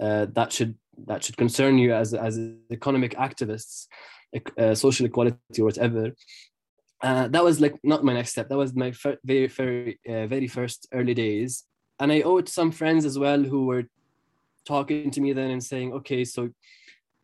[0.00, 0.74] uh, that should
[1.06, 2.34] that should concern you as as
[2.72, 3.86] economic activists,
[4.58, 6.10] uh, social equality or whatever.
[7.00, 8.48] Uh, that was like not my next step.
[8.48, 11.62] That was my fir- very very uh, very first early days,
[12.00, 13.84] and I owe it to some friends as well who were
[14.66, 16.50] talking to me then and saying, okay, so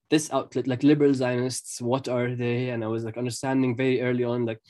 [0.08, 2.68] this outlet, like liberal Zionists, what are they?
[2.68, 4.60] And I was like understanding very early on, like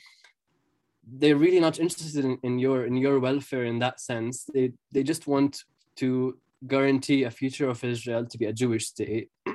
[1.05, 4.45] they're really not interested in, in your in your welfare in that sense.
[4.53, 5.63] They they just want
[5.97, 9.29] to guarantee a future of Israel to be a Jewish state.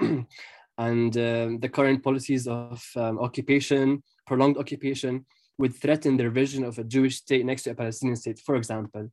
[0.78, 5.24] and um, the current policies of um, occupation, prolonged occupation,
[5.58, 9.10] would threaten their vision of a Jewish state next to a Palestinian state, for example.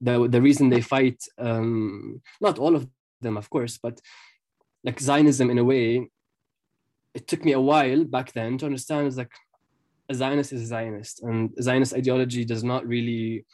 [0.00, 2.88] The, the reason they fight, um, not all of
[3.20, 4.00] them, of course, but
[4.84, 6.08] like Zionism in a way,
[7.14, 9.32] it took me a while back then to understand is like
[10.08, 13.44] a Zionist is a Zionist, and Zionist ideology does not really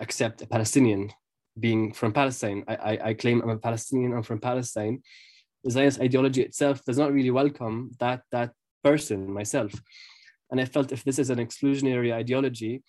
[0.00, 1.10] accept a Palestinian
[1.58, 2.64] being from Palestine.
[2.68, 5.02] I, I, I claim I'm a Palestinian, I'm from Palestine.
[5.64, 9.72] The Zionist ideology itself does not really welcome that that person, myself.
[10.50, 12.82] And I felt if this is an exclusionary ideology,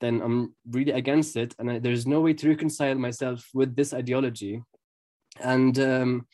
[0.00, 1.54] then I'm really against it.
[1.58, 4.62] And I, there's no way to reconcile myself with this ideology
[5.40, 6.26] and um,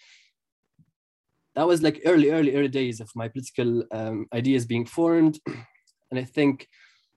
[1.54, 5.38] that was like early early early days of my political um, ideas being formed
[6.10, 6.68] and i think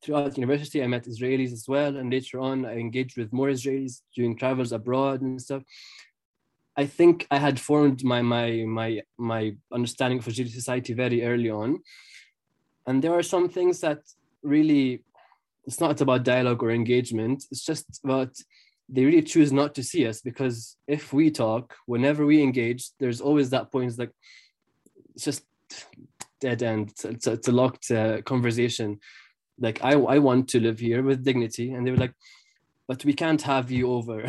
[0.02, 1.98] throughout university i met israelis as well.
[1.98, 5.64] And later on i engaged with more israelis during travels abroad and stuff.
[6.78, 11.50] I think i had formed my my my my understanding of israeli society very early
[11.50, 11.80] on.
[12.88, 14.00] And there are some things that
[14.42, 15.04] really
[15.66, 17.46] it's not about dialogue or engagement.
[17.52, 18.36] It's just about
[18.90, 23.22] they really choose not to see us because if we talk, whenever we engage, there's
[23.22, 23.98] always that point.
[23.98, 24.12] Like,
[25.16, 25.44] it's just
[26.42, 26.92] dead end.
[27.04, 29.00] It's, it's, a locked uh, conversation.
[29.60, 32.14] Like I, I want to live here with dignity, and they were like,
[32.88, 34.24] but we can't have you over.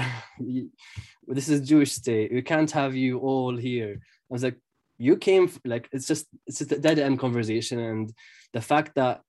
[1.27, 2.33] this is Jewish state.
[2.33, 3.99] We can't have you all here.
[4.01, 4.59] I was like,
[4.99, 8.13] you came like it's just it's just a dead end conversation, and
[8.53, 9.23] the fact that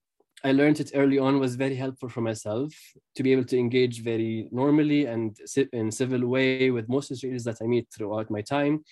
[0.43, 2.73] I learned it early on was very helpful for myself
[3.15, 5.37] to be able to engage very normally and
[5.71, 8.83] in civil way with most Israelis that I meet throughout my time.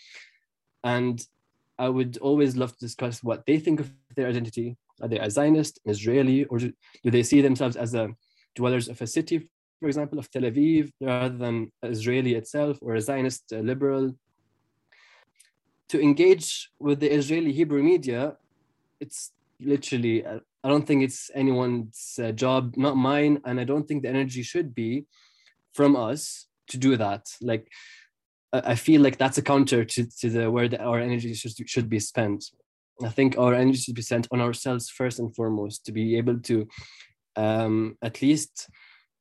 [0.83, 1.21] And
[1.85, 4.67] I would always love to discuss what they think of their identity.
[5.01, 6.71] Are they a Zionist, Israeli, or do,
[7.15, 8.05] they see themselves as a
[8.55, 9.37] dwellers of a city,
[9.79, 14.05] for example, of Tel Aviv, rather than Israeli itself, or a Zionist a liberal?
[15.91, 18.37] To engage with the Israeli Hebrew media,
[19.03, 23.87] it's literally, uh, I don't think it's anyone's uh, job, not mine, and I don't
[23.87, 24.91] think the energy should be
[25.73, 26.21] from us
[26.71, 27.23] to do that.
[27.41, 27.65] Like,
[28.53, 31.89] I feel like that's a counter to, to the where the, our energy should, should
[31.89, 32.45] be spent.
[33.03, 36.39] I think our energy should be spent on ourselves first and foremost to be able
[36.41, 36.67] to
[37.35, 38.69] um, at least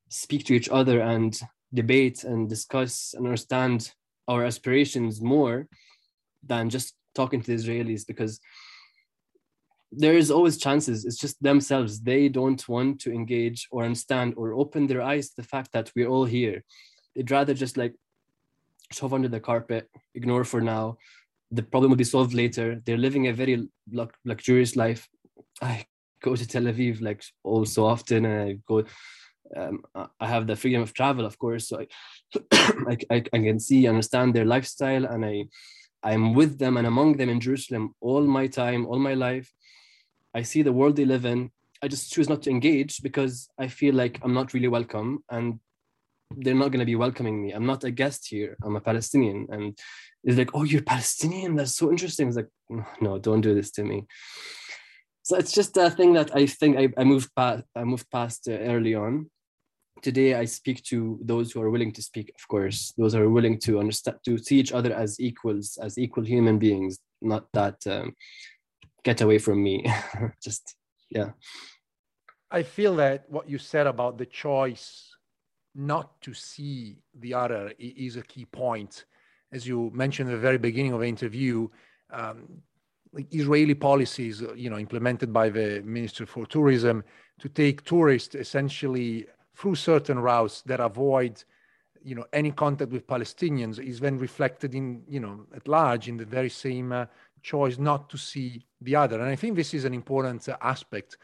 [0.09, 1.39] speak to each other and
[1.73, 3.91] debate and discuss and understand
[4.27, 5.67] our aspirations more
[6.45, 8.39] than just talking to the Israelis because
[9.91, 11.05] there is always chances.
[11.05, 12.01] It's just themselves.
[12.01, 15.91] They don't want to engage or understand or open their eyes to the fact that
[15.95, 16.63] we're all here.
[17.15, 17.93] They'd rather just like
[18.91, 20.97] shove under the carpet, ignore for now.
[21.51, 22.81] The problem will be solved later.
[22.85, 23.67] They're living a very
[24.23, 25.07] luxurious life.
[25.61, 25.85] I
[26.23, 28.83] go to Tel Aviv like all so often, and I go.
[29.53, 31.85] Um, I have the freedom of travel, of course, so
[32.53, 35.43] I, I, I can see, understand their lifestyle, and I,
[36.03, 39.51] I'm with them and among them in Jerusalem all my time, all my life.
[40.33, 41.51] I see the world they live in.
[41.81, 45.59] I just choose not to engage because I feel like I'm not really welcome, and
[46.37, 47.51] they're not going to be welcoming me.
[47.51, 48.57] I'm not a guest here.
[48.63, 49.47] I'm a Palestinian.
[49.49, 49.77] And
[50.23, 51.55] it's like, oh, you're Palestinian.
[51.55, 52.27] That's so interesting.
[52.27, 52.49] It's like,
[53.01, 54.05] no, don't do this to me.
[55.23, 57.63] So it's just a thing that I think I, I moved past.
[57.75, 59.29] I moved past uh, early on.
[60.01, 62.31] Today, I speak to those who are willing to speak.
[62.35, 65.99] Of course, those who are willing to understand, to see each other as equals, as
[65.99, 66.97] equal human beings.
[67.21, 68.15] Not that um,
[69.03, 69.85] get away from me.
[70.43, 70.75] just
[71.11, 71.31] yeah.
[72.49, 75.10] I feel that what you said about the choice
[75.75, 79.05] not to see the other is a key point.
[79.51, 81.67] As you mentioned at the very beginning of the interview,
[82.11, 82.61] um,
[83.31, 87.03] Israeli policies, uh, you know, implemented by the Minister for Tourism
[87.39, 91.43] to take tourists essentially through certain routes that avoid,
[92.03, 96.17] you know, any contact with Palestinians is then reflected in, you know, at large in
[96.17, 97.05] the very same uh,
[97.41, 99.19] choice not to see the other.
[99.19, 101.17] And I think this is an important uh, aspect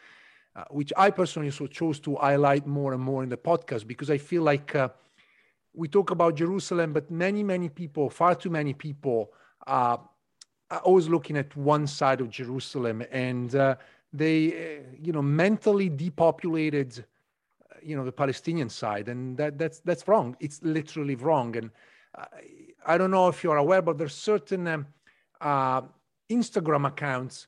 [0.58, 4.10] uh, which I personally so chose to highlight more and more in the podcast because
[4.10, 4.90] I feel like uh,
[5.76, 9.32] we talk about Jerusalem, but many, many people, far too many people,
[9.68, 9.98] uh,
[10.72, 13.76] are always looking at one side of Jerusalem, and uh,
[14.12, 17.06] they, uh, you know, mentally depopulated,
[17.84, 20.36] you know, the Palestinian side, and that that's that's wrong.
[20.40, 21.70] It's literally wrong, and
[22.86, 24.68] I don't know if you're aware, but there's certain
[25.40, 25.90] um,
[26.30, 27.48] Instagram accounts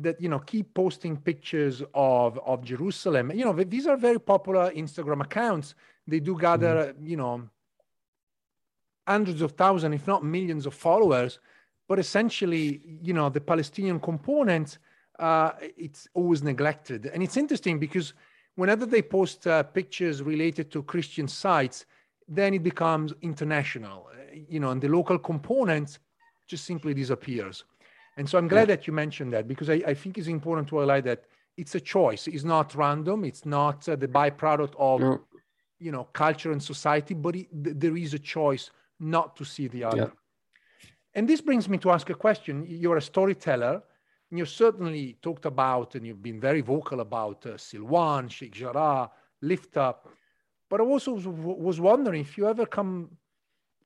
[0.00, 3.30] that you know keep posting pictures of of Jerusalem.
[3.34, 5.74] You know these are very popular Instagram accounts.
[6.06, 7.08] They do gather mm.
[7.08, 7.48] you know
[9.06, 11.38] hundreds of thousands, if not millions, of followers.
[11.88, 14.78] But essentially, you know, the Palestinian component
[15.18, 18.14] uh, it's always neglected, and it's interesting because
[18.54, 21.86] whenever they post uh, pictures related to Christian sites,
[22.26, 24.08] then it becomes international.
[24.48, 25.98] You know, and the local component
[26.48, 27.64] just simply disappears.
[28.16, 28.76] And so I'm glad yeah.
[28.76, 31.24] that you mentioned that because I, I, think it's important to highlight that
[31.56, 32.26] it's a choice.
[32.26, 33.24] It's not random.
[33.24, 35.20] It's not uh, the byproduct of,
[35.78, 38.70] you know, culture and society, but it, th- there is a choice
[39.00, 40.12] not to see the other.
[40.12, 40.88] Yeah.
[41.14, 42.66] And this brings me to ask a question.
[42.68, 43.82] You're a storyteller.
[44.30, 49.10] And you certainly talked about, and you've been very vocal about uh, Silwan, Sheikh Jarrah,
[49.42, 49.94] Lifta.
[50.70, 53.10] But I also was, was wondering if you ever come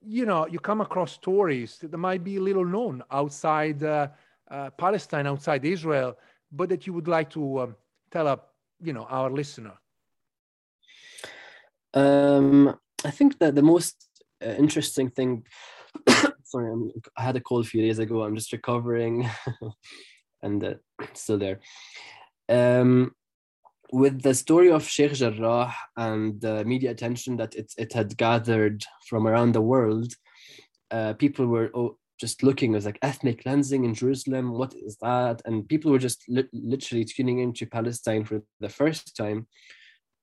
[0.03, 4.09] you know, you come across stories that might be little known outside uh,
[4.51, 6.17] uh, Palestine, outside Israel,
[6.53, 7.77] but that you would like to um,
[8.11, 9.73] tell up, you know, our listener.
[11.95, 14.09] Um, I think that the most
[14.45, 15.45] uh, interesting thing.
[16.45, 18.23] sorry, I'm, i had a cold a few days ago.
[18.23, 19.29] I'm just recovering,
[20.43, 20.75] and uh,
[21.15, 21.61] still there.
[22.49, 23.15] Um,
[23.93, 28.85] with the story of Sheikh Jarrah and the media attention that it, it had gathered
[29.09, 30.13] from around the world,
[30.91, 34.53] uh, people were oh, just looking It was like ethnic cleansing in Jerusalem.
[34.53, 35.43] What is that?
[35.45, 39.47] And people were just li- literally tuning into Palestine for the first time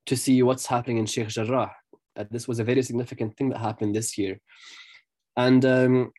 [0.07, 1.71] to see what's happening in Sheikh Jarrah.
[2.15, 4.39] Uh, this was a very significant thing that happened this year.
[5.37, 6.11] And um,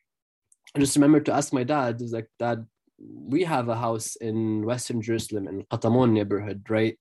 [0.75, 2.67] I just remember to ask my dad, is like, Dad,
[2.99, 6.99] we have a house in Western Jerusalem in Qatamon neighborhood, right?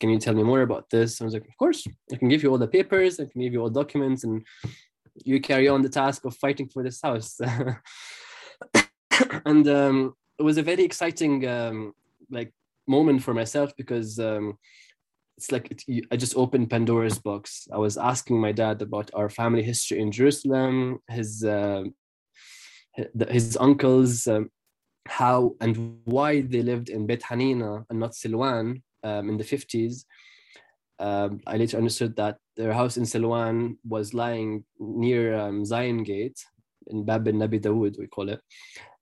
[0.00, 1.20] Can you tell me more about this?
[1.20, 3.52] I was like, of course, I can give you all the papers, I can give
[3.52, 4.44] you all documents, and
[5.24, 7.38] you carry on the task of fighting for this house.
[9.44, 11.92] and um, it was a very exciting um,
[12.30, 12.52] like
[12.86, 14.56] moment for myself because um,
[15.36, 17.68] it's like it, I just opened Pandora's box.
[17.72, 21.84] I was asking my dad about our family history in Jerusalem, his uh,
[23.28, 24.50] his uncles, um,
[25.06, 30.04] how and why they lived in Bet Hanina and not Silwan um, in the 50s.
[30.98, 36.38] Um, I later understood that their house in Silwan was lying near um, Zion Gate
[36.88, 38.40] in Bab al Nabi Dawood, we call it.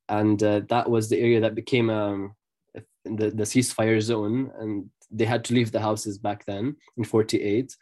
[0.09, 2.35] And uh, that was the area that became um,
[3.05, 4.51] the, the ceasefire zone.
[4.59, 7.75] And they had to leave the houses back then in 48.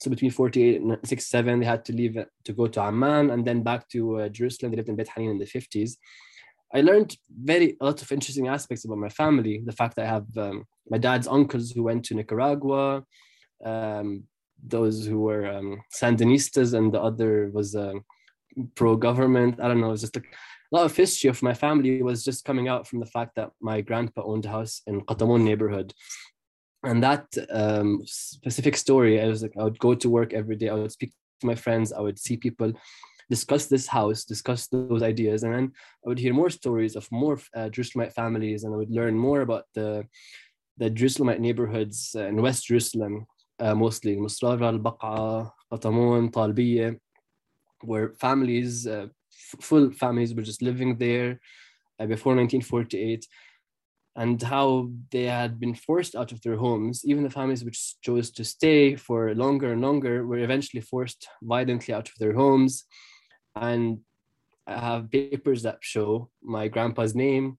[0.00, 3.62] So between 48 and 67, they had to leave to go to Amman and then
[3.62, 4.72] back to uh, Jerusalem.
[4.72, 5.96] They lived in Beit Hanin in the 50s.
[6.72, 9.62] I learned very a lot of interesting aspects about my family.
[9.64, 13.04] The fact that I have um, my dad's uncles who went to Nicaragua,
[13.64, 14.24] um,
[14.62, 17.94] those who were um, Sandinistas, and the other was uh,
[18.74, 19.60] pro-government.
[19.60, 19.92] I don't know.
[19.92, 20.22] It's just a
[20.70, 23.80] lot of history of my family was just coming out from the fact that my
[23.80, 25.92] grandpa owned a house in Qatamon neighborhood.
[26.84, 30.68] And that um, specific story, I was like, I would go to work every day.
[30.68, 31.92] I would speak to my friends.
[31.92, 32.72] I would see people
[33.30, 35.72] discuss this house, discuss those ideas, and then
[36.04, 39.40] I would hear more stories of more uh, Jerusalemite families, and I would learn more
[39.40, 40.04] about the
[40.80, 43.26] the Jerusalemite neighborhoods uh, in West Jerusalem,
[43.58, 46.98] uh, mostly Musrara, Al-Baqa, Qatamon, Talbiya,
[47.82, 49.06] where families, uh,
[49.60, 51.38] full families were just living there
[51.98, 53.26] uh, before 1948
[54.16, 57.04] and how they had been forced out of their homes.
[57.04, 61.94] Even the families which chose to stay for longer and longer were eventually forced violently
[61.94, 62.84] out of their homes.
[63.56, 64.00] And
[64.66, 67.58] I have papers that show my grandpa's name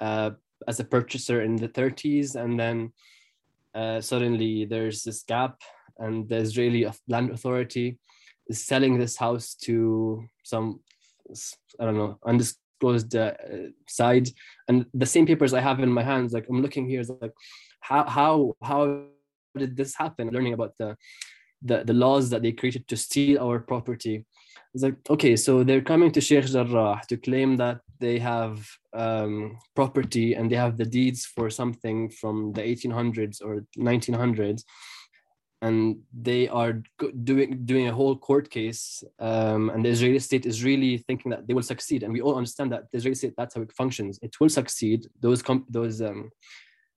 [0.00, 0.30] uh,
[0.66, 2.34] as a purchaser in the 30s.
[2.34, 2.92] And then
[3.74, 5.60] uh, suddenly there's this gap,
[5.98, 7.98] and the Israeli land authority
[8.48, 10.80] is selling this house to some,
[11.78, 13.32] I don't know, undisclosed uh,
[13.88, 14.28] side.
[14.68, 17.32] And the same papers I have in my hands, like I'm looking here, is like,
[17.80, 19.04] how how how
[19.56, 20.30] did this happen?
[20.30, 20.96] Learning about the
[21.62, 24.24] the, the laws that they created to steal our property.
[24.74, 29.58] It's like, okay, so they're coming to Sheikh Jarrah to claim that they have um,
[29.74, 34.64] property and they have the deeds for something from the 1800s or 1900s.
[35.60, 36.82] And they are
[37.22, 41.46] doing doing a whole court case, um, and the Israeli state is really thinking that
[41.46, 42.02] they will succeed.
[42.02, 44.18] And we all understand that the Israeli state that's how it functions.
[44.22, 45.06] It will succeed.
[45.20, 46.30] Those com- those um,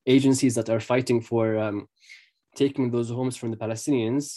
[0.07, 1.87] agencies that are fighting for um,
[2.55, 4.35] taking those homes from the Palestinians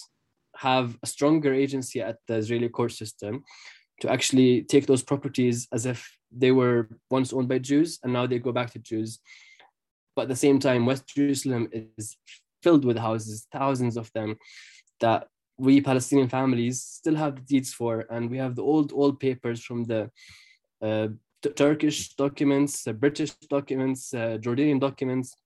[0.58, 3.44] have a stronger agency at the Israeli court system
[4.00, 8.26] to actually take those properties as if they were once owned by Jews and now
[8.26, 9.20] they go back to Jews.
[10.16, 12.16] But at the same time, West Jerusalem is
[12.62, 14.36] filled with houses, thousands of them,
[15.00, 15.28] that
[15.58, 18.04] we Palestinian families still have the deeds for.
[18.10, 20.10] And we have the old, old papers from the
[20.82, 21.08] uh,
[21.54, 25.36] Turkish documents, uh, British documents, uh, Jordanian documents.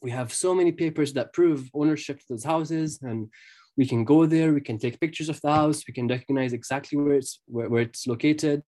[0.00, 3.28] We have so many papers that prove ownership to those houses and
[3.76, 6.98] we can go there we can take pictures of the house we can recognize exactly
[6.98, 8.62] where it's where, where it's located.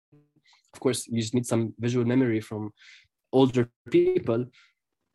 [0.74, 2.72] Of course you just need some visual memory from
[3.32, 4.46] older people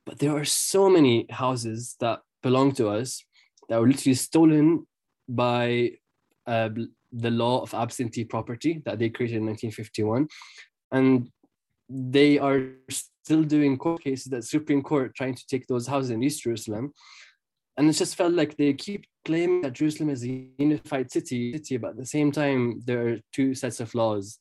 [0.05, 3.23] but there are so many houses that belong to us
[3.69, 4.85] that were literally stolen
[5.29, 5.91] by
[6.47, 6.69] uh,
[7.11, 10.27] the law of absentee property that they created in 1951
[10.91, 11.29] and
[11.89, 16.23] they are still doing court cases at supreme court trying to take those houses in
[16.23, 16.93] east jerusalem.
[17.77, 21.91] And it just felt like they keep claiming that Jerusalem is a unified city, but
[21.91, 24.39] at the same time, there are two sets of laws,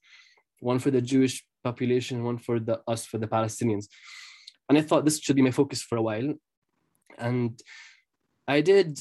[0.60, 3.86] one for the Jewish population, one for the us for the Palestinians.
[4.68, 6.34] And I thought this should be my focus for a while.
[7.18, 7.60] And
[8.46, 9.00] I did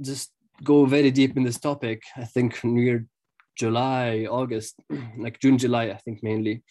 [0.00, 0.32] just
[0.64, 2.02] go very deep in this topic.
[2.16, 3.06] I think near
[3.56, 4.80] July, August,
[5.18, 6.62] like June, July, I think mainly.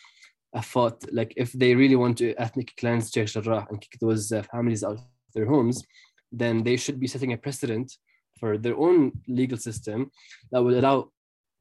[0.53, 4.31] I thought like if they really want to ethnic cleanse Sheikh Jarrah and kick those
[4.31, 5.03] uh, families out of
[5.35, 5.83] their homes,
[6.31, 7.95] then they should be setting a precedent
[8.39, 10.11] for their own legal system
[10.51, 11.11] that would allow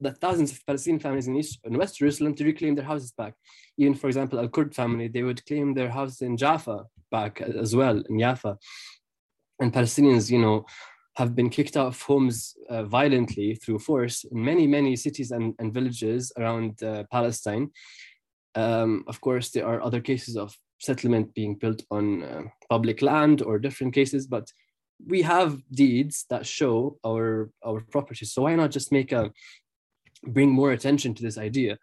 [0.01, 3.35] the thousands of Palestinian families in East in West Jerusalem to reclaim their houses back.
[3.76, 7.74] Even, for example, Al Kurd family, they would claim their house in Jaffa back as
[7.74, 8.59] well, in Jaffa.
[9.61, 10.66] And Palestinians, you know,
[11.16, 15.53] have been kicked out of homes uh, violently through force in many, many cities and,
[15.59, 17.70] and villages around uh, Palestine.
[18.55, 23.43] Um, of course, there are other cases of settlement being built on uh, public land
[23.43, 24.49] or different cases, but
[25.07, 28.32] we have deeds that show our our properties.
[28.32, 29.32] So why not just make a
[30.22, 31.78] bring more attention to this idea,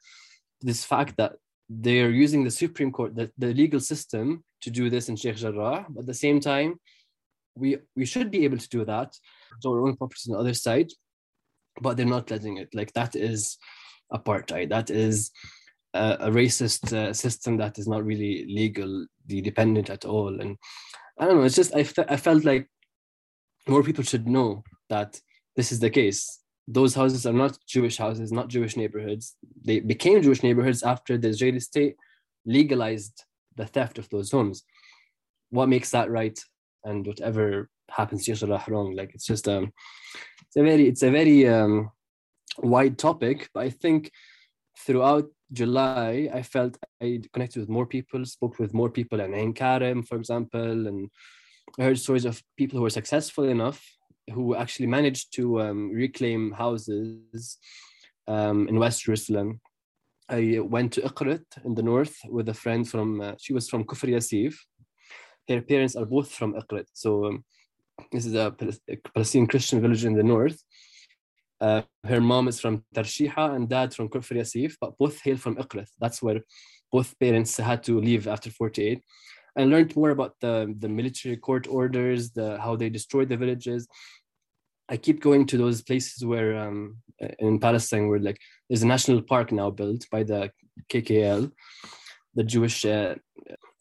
[0.61, 1.34] this fact that
[1.70, 5.86] they're using the Supreme Court, the, the legal system, to do this in Sheikh Jarrah.
[5.89, 6.80] But at the same time,
[7.55, 9.16] we we should be able to do that.
[9.61, 10.91] So our own properties on the other side,
[11.82, 12.70] but they're not letting it.
[12.74, 13.57] Like that is
[14.11, 14.70] apartheid.
[14.70, 15.32] That is
[15.93, 20.39] a, a racist uh, system that is not really legally dependent at all.
[20.41, 20.57] And
[21.18, 21.43] I don't know.
[21.43, 22.68] It's just I, fe- I felt like
[23.68, 25.20] more people should know that
[25.55, 26.39] this is the case.
[26.68, 29.36] Those houses are not Jewish houses, not Jewish neighborhoods.
[29.63, 31.95] They became Jewish neighborhoods after the Israeli state
[32.45, 33.24] legalized
[33.55, 34.63] the theft of those homes.
[35.49, 36.38] What makes that right?
[36.84, 39.72] And whatever happens to Yusra wrong, like it's just um,
[40.47, 41.91] it's a very it's a very um,
[42.59, 43.49] wide topic.
[43.53, 44.11] But I think
[44.78, 49.53] throughout July, I felt I connected with more people, spoke with more people, and Ain
[49.53, 51.09] Karim, for example, and
[51.80, 53.84] I heard stories of people who were successful enough
[54.34, 57.57] who actually managed to um, reclaim houses
[58.28, 59.61] um, in West Jerusalem.
[60.30, 63.84] I went to Iqrit in the north with a friend from, uh, she was from
[63.84, 64.55] Kufr Yasif.
[65.47, 66.86] Her parents are both from Iqrit.
[66.93, 67.45] So um,
[68.11, 68.51] this is a,
[69.13, 70.59] Palestinian Christian village in the north.
[71.61, 75.55] Uh, her mom is from Tarshiha and dad from Kufr Yasif, but both hail from
[75.57, 75.88] Iqrit.
[75.99, 76.41] That's where
[76.91, 79.03] both parents had to leave after 48.
[79.58, 83.88] I learned more about the, the military court orders, the how they destroyed the villages.
[84.89, 86.97] I keep going to those places where um,
[87.39, 88.39] in Palestine where like
[88.70, 90.51] there's a national park now built by the
[90.89, 91.51] KKL,
[92.36, 93.16] the Jewish uh,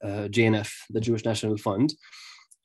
[0.03, 1.95] uh, JNF, the Jewish National Fund.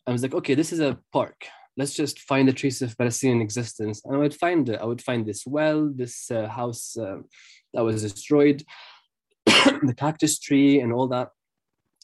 [0.08, 1.46] I was like, okay, this is a park.
[1.78, 4.02] Let's just find a trace of Palestinian existence.
[4.04, 4.80] And I would find it.
[4.82, 7.20] I would find this well, this uh, house uh,
[7.74, 8.64] that was destroyed,
[9.46, 11.30] the cactus tree, and all that.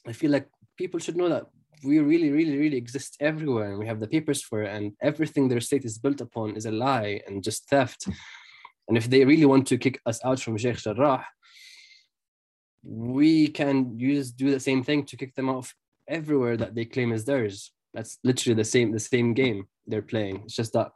[0.08, 0.47] I feel like
[0.78, 1.45] people should know that
[1.84, 5.47] we really, really, really exist everywhere and we have the papers for it, and everything
[5.47, 8.07] their state is built upon is a lie and just theft.
[8.88, 11.26] And if they really want to kick us out from Sheikh Jarrah,
[12.84, 15.73] we can use do the same thing to kick them off
[16.07, 17.71] everywhere that they claim is theirs.
[17.93, 20.43] That's literally the same the same game they're playing.
[20.45, 20.91] It's just that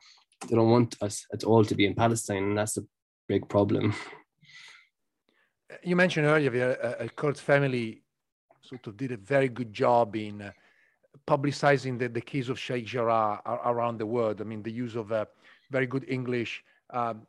[0.47, 2.83] they don't want us at all to be in Palestine, and that's a
[3.27, 3.95] big problem.
[5.83, 8.03] You mentioned earlier a, Al Kurd family
[8.69, 10.51] sort of did a very good job in uh,
[11.27, 14.41] publicizing the, the case of Sheikh Jarrah around the world.
[14.41, 15.25] I mean, the use of uh,
[15.71, 17.23] very good English, um,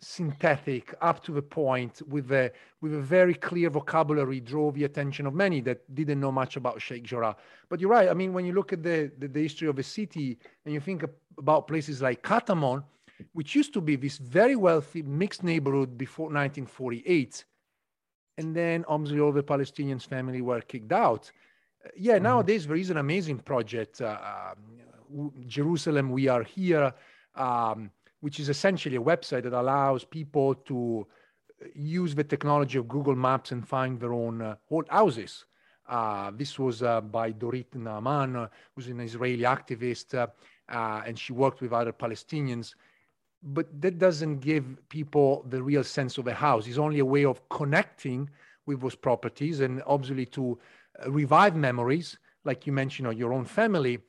[0.00, 5.26] synthetic, up to the point, with a with a very clear vocabulary, drove the attention
[5.26, 7.36] of many that didn't know much about Sheikh Jarrah.
[7.68, 8.08] But you're right.
[8.08, 10.80] I mean, when you look at the, the, the history of a city and you
[10.80, 11.04] think
[11.36, 12.82] about places like Katamon,
[13.34, 17.44] which used to be this very wealthy mixed neighborhood before 1948
[18.38, 21.30] and then obviously all the Palestinians family were kicked out.
[21.84, 22.24] Uh, yeah, mm-hmm.
[22.24, 24.18] nowadays there is an amazing project, uh,
[25.14, 26.92] um, Jerusalem, we are here,
[27.36, 31.06] um, which is essentially a website that allows people to
[31.62, 35.44] uh, use the technology of Google Maps and find their own uh, old houses.
[35.88, 40.28] Uh, this was uh, by Dorit Naaman, who's an Israeli activist,
[40.68, 42.74] and she worked with other Palestinians
[43.46, 46.66] but that doesn't give people the real sense of a house.
[46.66, 48.28] It's only a way of connecting
[48.66, 50.58] with those properties and obviously to
[51.04, 54.00] uh, revive memories, like you mentioned, of your own family.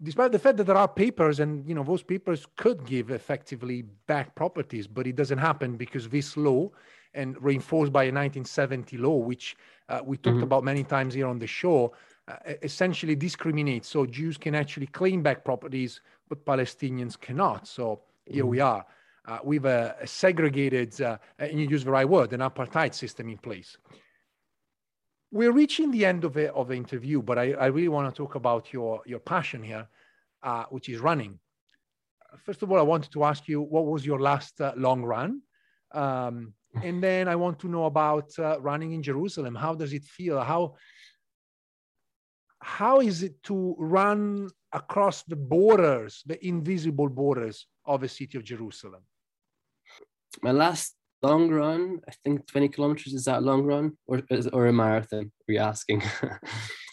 [0.00, 3.82] Despite the fact that there are papers and you know those papers could give effectively
[4.06, 6.70] back properties, but it doesn't happen because this law,
[7.14, 9.56] and reinforced by a 1970 law, which
[9.88, 10.44] uh, we talked mm-hmm.
[10.44, 11.92] about many times here on the show,
[12.28, 13.88] uh, essentially discriminates.
[13.88, 17.66] So Jews can actually claim back properties, but Palestinians cannot.
[17.66, 18.84] So here we are
[19.28, 23.28] uh, with a, a segregated, uh, and you use the right word, an apartheid system
[23.28, 23.76] in place.
[25.30, 28.16] We're reaching the end of the, of the interview, but I, I really want to
[28.16, 29.86] talk about your, your passion here,
[30.42, 31.38] uh, which is running.
[32.44, 35.42] First of all, I wanted to ask you what was your last uh, long run?
[35.92, 39.54] Um, and then I want to know about uh, running in Jerusalem.
[39.54, 40.40] How does it feel?
[40.40, 40.74] How
[42.60, 48.44] how is it to run across the borders, the invisible borders of the city of
[48.44, 49.02] Jerusalem?
[50.42, 54.22] My last long run, I think 20 kilometers, is that long run or,
[54.52, 55.32] or a marathon?
[55.48, 56.02] Are you asking?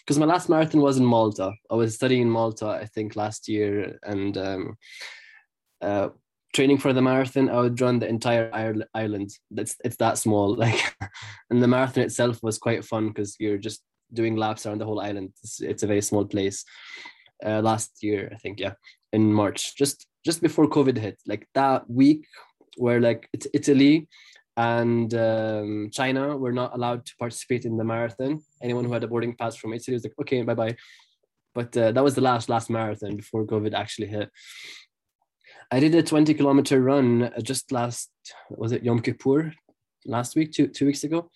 [0.06, 1.52] Because my last marathon was in Malta.
[1.68, 3.98] I was studying in Malta, I think, last year.
[4.04, 4.76] And um,
[5.82, 6.10] uh,
[6.54, 8.48] training for the marathon, I would run the entire
[8.94, 9.32] island.
[9.56, 10.54] It's, it's that small.
[10.64, 10.94] Like,
[11.50, 13.82] and the marathon itself was quite fun because you're just
[14.12, 15.32] doing laps around the whole island.
[15.42, 16.64] It's, it's a very small place.
[17.44, 18.74] Uh, last year, I think, yeah,
[19.12, 22.26] in March, just just before COVID hit, like that week
[22.76, 24.08] where like it's Italy
[24.56, 28.40] and um, China were not allowed to participate in the marathon.
[28.62, 30.76] Anyone who had a boarding pass from Italy was like, okay, bye bye.
[31.54, 34.28] But uh, that was the last last marathon before COVID actually hit.
[35.70, 38.10] I did a 20 kilometer run uh, just last
[38.50, 39.52] was it Yom Kippur
[40.04, 41.30] last week two two weeks ago.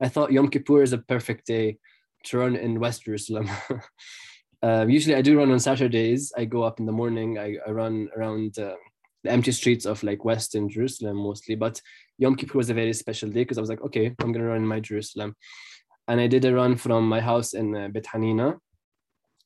[0.00, 1.78] I thought Yom Kippur is a perfect day
[2.26, 3.48] to run in West Jerusalem.
[4.62, 6.32] uh, usually, I do run on Saturdays.
[6.36, 7.38] I go up in the morning.
[7.38, 8.74] I, I run around uh,
[9.22, 11.54] the empty streets of like Western Jerusalem mostly.
[11.54, 11.80] But
[12.18, 14.58] Yom Kippur was a very special day because I was like, okay, I'm gonna run
[14.58, 15.36] in my Jerusalem,
[16.08, 18.58] and I did a run from my house in uh, Bet Hanina,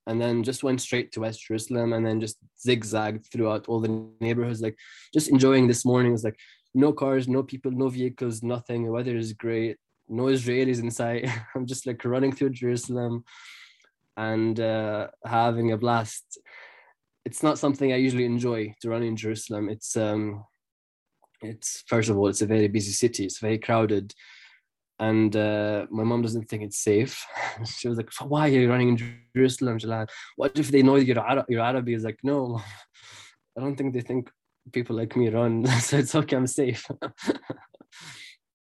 [0.07, 4.09] and then just went straight to West Jerusalem, and then just zigzagged throughout all the
[4.21, 4.77] neighborhoods, like
[5.13, 6.13] just enjoying this morning.
[6.13, 6.39] It was like
[6.73, 8.85] no cars, no people, no vehicles, nothing.
[8.85, 9.77] The weather is great
[10.13, 11.29] no Israelis in sight.
[11.55, 13.25] I'm just like running through Jerusalem
[14.21, 16.39] and uh, having a blast.
[17.25, 19.71] It's not something I usually enjoy to run in Jerusalem.
[19.71, 20.45] It's um,
[21.41, 23.25] it's first of all, it's a very busy city.
[23.25, 24.14] It's very crowded,
[24.99, 27.25] and uh, my mom doesn't think it's safe.
[27.79, 30.07] she was like, "Why are you running in Jerusalem, Jalal?
[30.37, 31.47] What if they know you're Arab?
[31.49, 32.61] You're Arabic?" Is like, "No,
[33.57, 34.31] I don't think they think
[34.71, 36.37] people like me run, so it's okay.
[36.37, 36.87] I'm safe."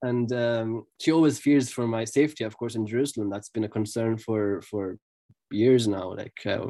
[0.01, 3.69] and um, she always fears for my safety of course in jerusalem that's been a
[3.69, 4.97] concern for for
[5.51, 6.67] years now like uh,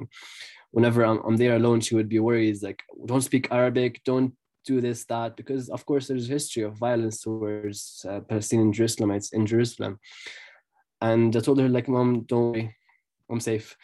[0.71, 4.81] whenever I'm, I'm there alone she would be worried like don't speak arabic don't do
[4.81, 9.47] this that because of course there's a history of violence towards uh, palestinian jerusalemites in
[9.47, 9.99] jerusalem.
[11.01, 12.77] And i told her like mom don't worry
[13.31, 13.77] i'm safe.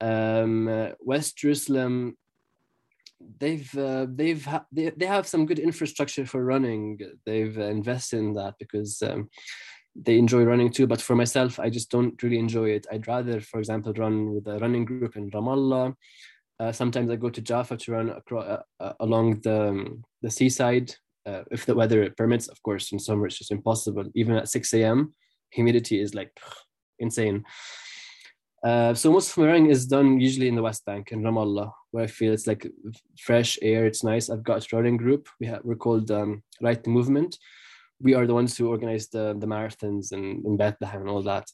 [0.00, 2.16] Um, uh, west jerusalem
[3.38, 6.98] they've uh, they've ha- they, they have some good infrastructure for running.
[7.24, 9.28] They've invested in that because um,
[9.94, 13.40] they enjoy running too but for myself i just don't really enjoy it i'd rather
[13.40, 15.94] for example run with a running group in ramallah
[16.60, 20.30] uh, sometimes i go to jaffa to run across, uh, uh, along the, um, the
[20.30, 20.94] seaside
[21.26, 24.72] uh, if the weather permits of course in summer it's just impossible even at 6
[24.74, 25.14] a.m
[25.50, 26.32] humidity is like
[26.98, 27.44] insane
[28.64, 31.72] uh, so most of my running is done usually in the West Bank in Ramallah,
[31.90, 32.64] where I feel it's like
[33.18, 33.86] fresh air.
[33.86, 34.30] It's nice.
[34.30, 35.28] I've got a running group.
[35.40, 37.36] We have we're called um, Right Movement.
[38.02, 41.46] We are the ones who organize the the marathons and in Bethlehem and all that.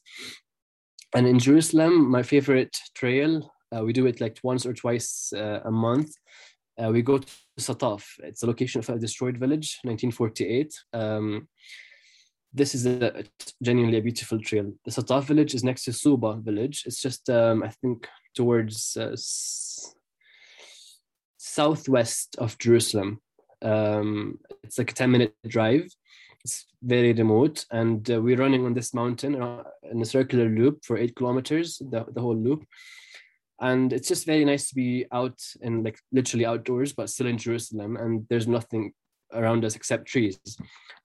[1.14, 3.52] And in Jerusalem, my favorite trail.
[3.74, 6.10] Uh, we do it like once or twice uh, a month.
[6.78, 7.26] Uh, we go to
[7.58, 8.04] Sataf.
[8.20, 10.72] It's a location of a destroyed village, 1948.
[10.92, 11.48] Um,
[12.52, 13.24] this is a,
[13.62, 14.72] genuinely a beautiful trail.
[14.84, 16.84] The Sataf village is next to Suba village.
[16.86, 19.94] It's just, um, I think, towards uh, s-
[21.36, 23.20] southwest of Jerusalem.
[23.60, 25.88] Um, it's like a 10 minute drive.
[26.44, 27.64] It's very remote.
[27.70, 31.78] And uh, we're running on this mountain uh, in a circular loop for eight kilometers,
[31.78, 32.64] the, the whole loop.
[33.60, 37.38] And it's just very nice to be out and like literally outdoors, but still in
[37.38, 37.96] Jerusalem.
[37.96, 38.92] And there's nothing
[39.32, 40.38] around us except trees.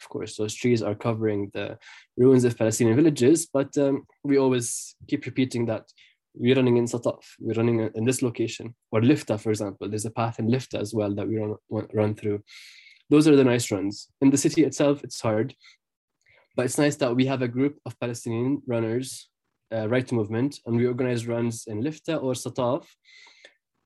[0.01, 1.77] Of course, those trees are covering the
[2.17, 5.91] ruins of Palestinian villages, but um, we always keep repeating that
[6.35, 9.87] we're running in Sataf, we're running in this location, or Lifta, for example.
[9.87, 11.55] There's a path in Lifta as well that we run,
[11.93, 12.43] run through.
[13.09, 14.07] Those are the nice runs.
[14.21, 15.55] In the city itself, it's hard,
[16.55, 19.29] but it's nice that we have a group of Palestinian runners,
[19.73, 22.85] uh, right to movement, and we organize runs in Lifta or Sataf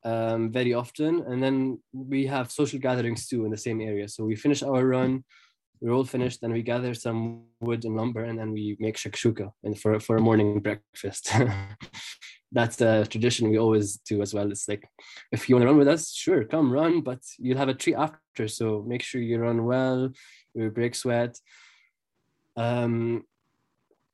[0.03, 1.23] um, very often.
[1.27, 4.07] And then we have social gatherings too in the same area.
[4.07, 5.23] So we finish our run,
[5.81, 9.51] we're all finished, and we gather some wood and lumber, and then we make shakshuka
[9.63, 11.31] and for, for a morning breakfast.
[12.51, 14.49] That's the tradition we always do as well.
[14.51, 14.89] It's like,
[15.31, 17.95] if you want to run with us, sure, come run, but you'll have a treat
[17.95, 18.47] after.
[18.47, 20.09] So make sure you run well,
[20.53, 21.37] you break sweat.
[22.55, 23.23] Um,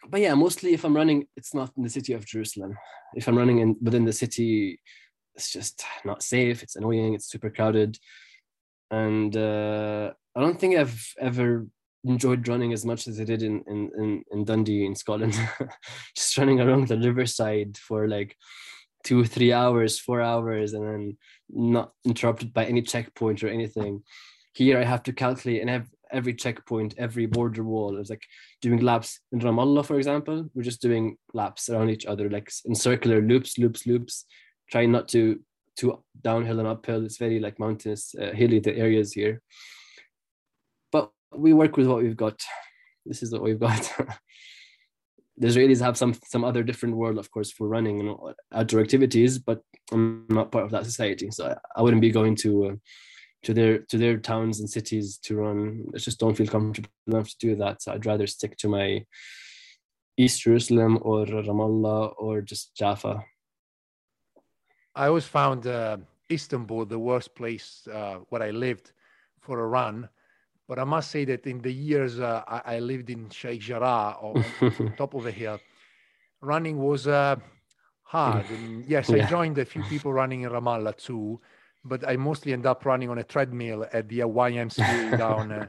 [0.09, 2.75] but yeah, mostly if I'm running, it's not in the city of Jerusalem.
[3.15, 4.79] If I'm running in within the city,
[5.35, 6.63] it's just not safe.
[6.63, 7.13] It's annoying.
[7.13, 7.97] It's super crowded,
[8.91, 11.67] and uh, I don't think I've ever
[12.05, 15.37] enjoyed running as much as I did in in in, in Dundee in Scotland.
[16.15, 18.35] just running along the riverside for like
[19.03, 21.17] two, three hours, four hours, and then
[21.49, 24.03] not interrupted by any checkpoint or anything.
[24.53, 27.97] Here I have to calculate and have every checkpoint, every border wall.
[27.97, 28.23] It's like
[28.61, 30.49] doing laps in Ramallah, for example.
[30.53, 34.25] We're just doing laps around each other, like in circular loops, loops, loops,
[34.69, 35.39] trying not to
[35.77, 37.03] to downhill and uphill.
[37.03, 39.41] It's very like mountainous, uh, hilly the areas here.
[41.35, 42.41] We work with what we've got.
[43.05, 43.91] This is what we've got.
[45.37, 48.17] the Israelis have some some other different world, of course, for running and
[48.53, 49.61] outdoor activities, but
[49.91, 52.75] I'm not part of that society, so I, I wouldn't be going to uh,
[53.43, 55.85] to their to their towns and cities to run.
[55.93, 57.81] I just don't feel comfortable enough to do that.
[57.81, 59.05] So I'd rather stick to my
[60.17, 63.23] East Jerusalem or Ramallah or just Jaffa
[64.95, 65.97] I always found uh,
[66.31, 68.91] Istanbul the worst place uh, where I lived
[69.41, 70.07] for a run.
[70.67, 74.17] But I must say that in the years uh, I, I, lived in Sheikh Jarrah,
[74.21, 75.59] on top of a hill,
[76.41, 77.35] running was uh,
[78.03, 78.49] hard.
[78.49, 79.25] And yes, yeah.
[79.25, 81.41] I joined a few people running in Ramallah too.
[81.85, 85.67] but I mostly end up running on a treadmill at the YMCA down, uh,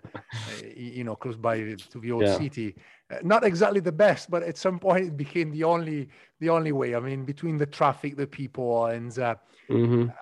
[0.76, 2.36] you know, close by to the old Yeah.
[2.38, 2.76] city.
[3.10, 6.08] Uh, not exactly the best, but at some point it became the only
[6.40, 6.94] the only way.
[6.94, 9.34] I mean, between the traffic, the people, and uh,
[9.68, 10.14] Mhm.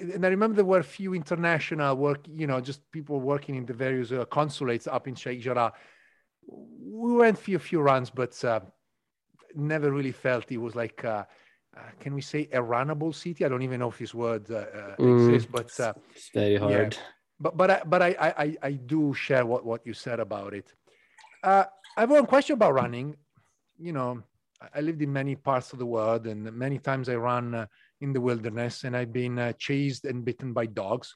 [0.00, 3.66] And I remember there were a few international work, you know, just people working in
[3.66, 5.72] the various uh, consulates up in Sheikh Jarrah.
[6.46, 8.60] We went for a few runs, but uh,
[9.54, 11.24] never really felt it was like, uh,
[11.76, 13.44] uh, can we say a runnable city?
[13.44, 15.14] I don't even know if this word uh, uh, Mm.
[15.14, 16.96] exists, but uh, It's very hard.
[17.40, 20.72] but but I, but I, I I- do share what what you said about it.
[21.42, 21.64] Uh,
[21.96, 23.16] I have one question about running.
[23.78, 24.22] You know,
[24.74, 27.66] I- lived in many parts of the world, and many times I run uh,
[28.00, 31.14] in the wilderness, and I've been uh, chased and bitten by dogs.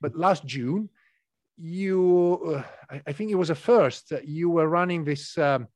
[0.00, 0.88] But last June,
[1.56, 1.92] you,
[2.56, 2.62] uh,
[2.94, 4.12] I, I think it was a first.
[4.12, 5.68] uh, You were running this, um,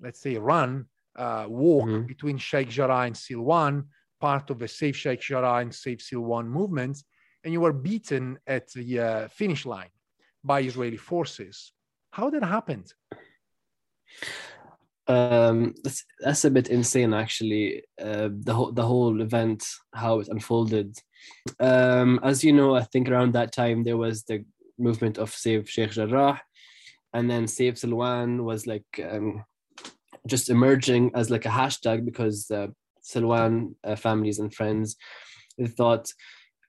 [0.00, 2.06] let's say, run uh, walk Mhm.
[2.06, 3.86] between Sheikh Jarrah and Silwan,
[4.20, 6.96] part of the Save Sheikh Jarrah and Save Silwan movement
[7.44, 9.90] and you were beaten at the uh, finish line
[10.42, 11.72] by Israeli forces.
[12.10, 12.92] How that happened?
[15.06, 20.28] Um that's that's a bit insane actually uh, the whole the whole event how it
[20.28, 20.96] unfolded.
[21.60, 24.44] Um as you know i think around that time there was the
[24.78, 26.40] movement of save sheikh jarrah
[27.12, 29.44] and then save silwan was like um
[30.26, 32.68] just emerging as like a hashtag because uh,
[33.02, 34.96] silwan uh, families and friends
[35.76, 36.12] thought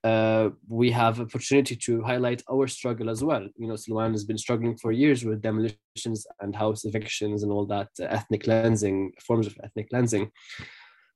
[0.05, 3.43] uh, we have opportunity to highlight our struggle as well.
[3.57, 7.65] You know, Silwan has been struggling for years with demolitions and house evictions and all
[7.65, 10.31] that uh, ethnic cleansing, forms of ethnic cleansing.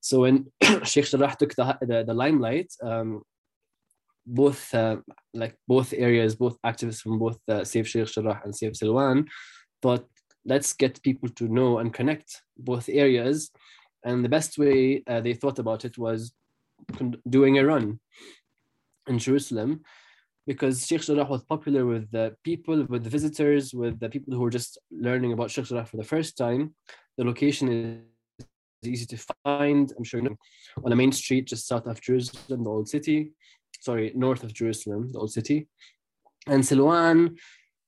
[0.01, 0.51] So when
[0.83, 3.21] Sheikh Jarrah took the, the, the limelight, um,
[4.25, 4.97] both uh,
[5.35, 9.27] like both areas, both activists from both uh, Save Sheikh Jarrah and Save Silwan
[9.83, 10.07] thought,
[10.45, 13.51] let's get people to know and connect both areas.
[14.03, 16.33] And the best way uh, they thought about it was
[17.29, 17.99] doing a run
[19.07, 19.81] in Jerusalem
[20.49, 24.39] because Sheikh Jarrah was popular with the people, with the visitors, with the people who
[24.39, 26.73] were just learning about Sheikh Jarrah for the first time.
[27.17, 27.67] The location
[28.81, 29.93] is easy to find.
[29.95, 30.37] I'm sure you know,
[30.83, 33.33] on a main street just south of Jerusalem, the old city.
[33.79, 35.67] Sorry, north of Jerusalem, the old city.
[36.47, 37.37] And Silwan,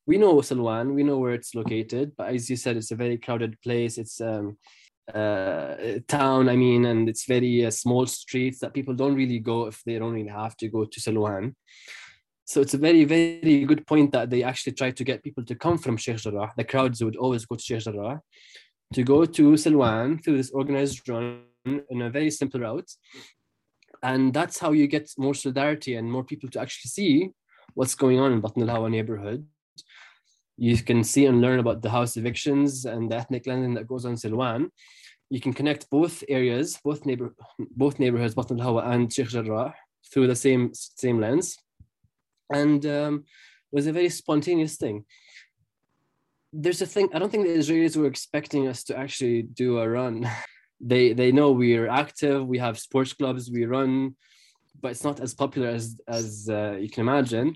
[0.05, 3.17] we know Silwan, we know where it's located, but as you said, it's a very
[3.17, 3.97] crowded place.
[3.97, 4.57] It's um,
[5.13, 9.67] uh, town, I mean, and it's very uh, small streets that people don't really go
[9.67, 11.55] if they don't really have to go to Silwan.
[12.45, 15.55] So it's a very, very good point that they actually try to get people to
[15.55, 16.51] come from Sheikh Jarrah.
[16.57, 18.21] The crowds would always go to Sheikh Jarrah
[18.93, 22.91] to go to Silwan through this organized run in a very simple route.
[24.03, 27.29] And that's how you get more solidarity and more people to actually see
[27.73, 29.45] what's going on in Batn al Hawa neighborhood.
[30.57, 34.05] You can see and learn about the house evictions and the ethnic cleansing that goes
[34.05, 34.69] on in Silwan.
[35.31, 39.73] You can connect both areas, both neighbor, both neighborhoods, Batn al Hawa and Sheikh Jarrah,
[40.11, 41.57] through the same same lens,
[42.53, 43.13] and um,
[43.71, 45.05] it was a very spontaneous thing.
[46.51, 49.87] There's a thing I don't think the Israelis were expecting us to actually do a
[49.87, 50.29] run.
[50.81, 54.17] they they know we're active, we have sports clubs, we run,
[54.81, 57.55] but it's not as popular as as uh, you can imagine.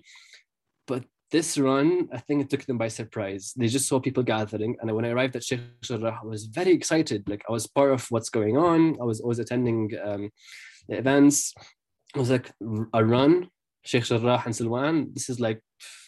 [0.87, 3.53] But this run, I think it took them by surprise.
[3.55, 6.71] They just saw people gathering, and when I arrived at Sheikh Jarrah, I was very
[6.71, 7.27] excited.
[7.27, 8.97] Like I was part of what's going on.
[9.01, 10.29] I was always attending um,
[10.87, 11.53] the events.
[12.15, 12.51] It was like
[12.93, 13.49] a run,
[13.85, 15.13] Sheikh Jarrah and Silwan.
[15.13, 15.61] This is like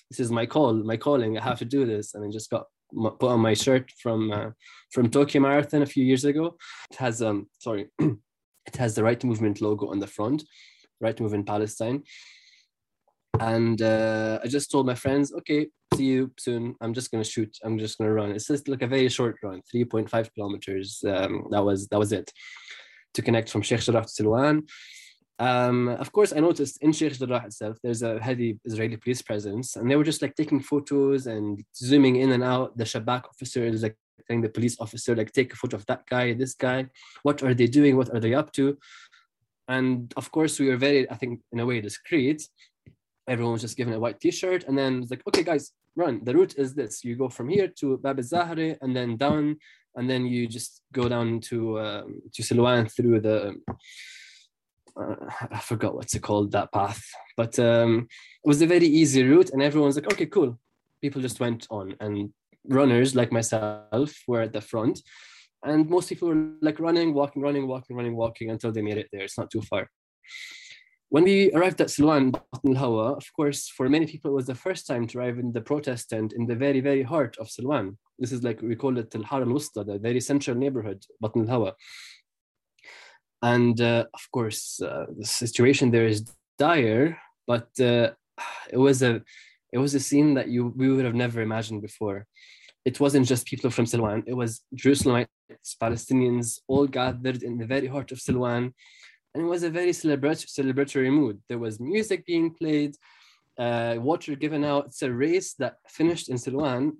[0.09, 1.37] this is my call, my calling.
[1.37, 4.51] I have to do this, and I just got put on my shirt from uh,
[4.91, 6.57] from Tokyo Marathon a few years ago.
[6.91, 10.43] It has um sorry, it has the Right Movement logo on the front,
[11.01, 12.03] Right to Movement Palestine.
[13.39, 16.75] And uh, I just told my friends, okay, see you soon.
[16.81, 17.57] I'm just gonna shoot.
[17.63, 18.31] I'm just gonna run.
[18.31, 21.03] It's just like a very short run, 3.5 kilometers.
[21.07, 22.31] Um, that was that was it
[23.13, 24.67] to connect from Sheikh Jarrah to Silwan.
[25.39, 29.75] Um, of course, I noticed in Sheikh Jarrah itself, there's a heavy Israeli police presence,
[29.75, 32.77] and they were just like taking photos and zooming in and out.
[32.77, 33.95] The Shabak officer is like
[34.27, 36.87] telling the police officer, like, take a photo of that guy, this guy.
[37.23, 37.97] What are they doing?
[37.97, 38.77] What are they up to?
[39.67, 42.47] And of course, we were very, I think, in a way, discreet.
[43.27, 46.23] Everyone was just given a white T-shirt, and then it's like, okay, guys, run.
[46.23, 49.57] The route is this: you go from here to Bab al-Zahra, and then down,
[49.95, 53.55] and then you just go down to um, to Silwan through the
[54.99, 55.15] uh,
[55.51, 57.03] I forgot what's it called that path,
[57.35, 58.07] but um,
[58.43, 60.57] it was a very easy route, and everyone's like, "Okay, cool."
[61.01, 62.31] People just went on, and
[62.67, 65.01] runners like myself were at the front,
[65.63, 69.09] and most people were like running, walking, running, walking, running, walking until they made it
[69.11, 69.23] there.
[69.23, 69.89] It's not too far.
[71.09, 74.55] When we arrived at Silwan, Batn al-Hawa, of course, for many people, it was the
[74.55, 77.95] first time to arrive in the protest tent in the very, very heart of Silwan.
[78.19, 81.73] This is like we call it Al-Har al-Wusta, the very central neighborhood, Batn al-Hawa.
[83.41, 86.25] And uh, of course, uh, the situation there is
[86.57, 87.17] dire.
[87.45, 88.11] but uh,
[88.69, 89.21] it was a
[89.71, 92.25] it was a scene that you we would have never imagined before.
[92.83, 97.87] It wasn't just people from Silwan; it was Jerusalemites, Palestinians, all gathered in the very
[97.87, 98.73] heart of Silwan,
[99.37, 101.39] and it was a very celebrat- celebratory mood.
[101.47, 102.95] There was music being played,
[103.59, 104.87] uh, water given out.
[104.87, 106.93] It's a race that finished in Silwan,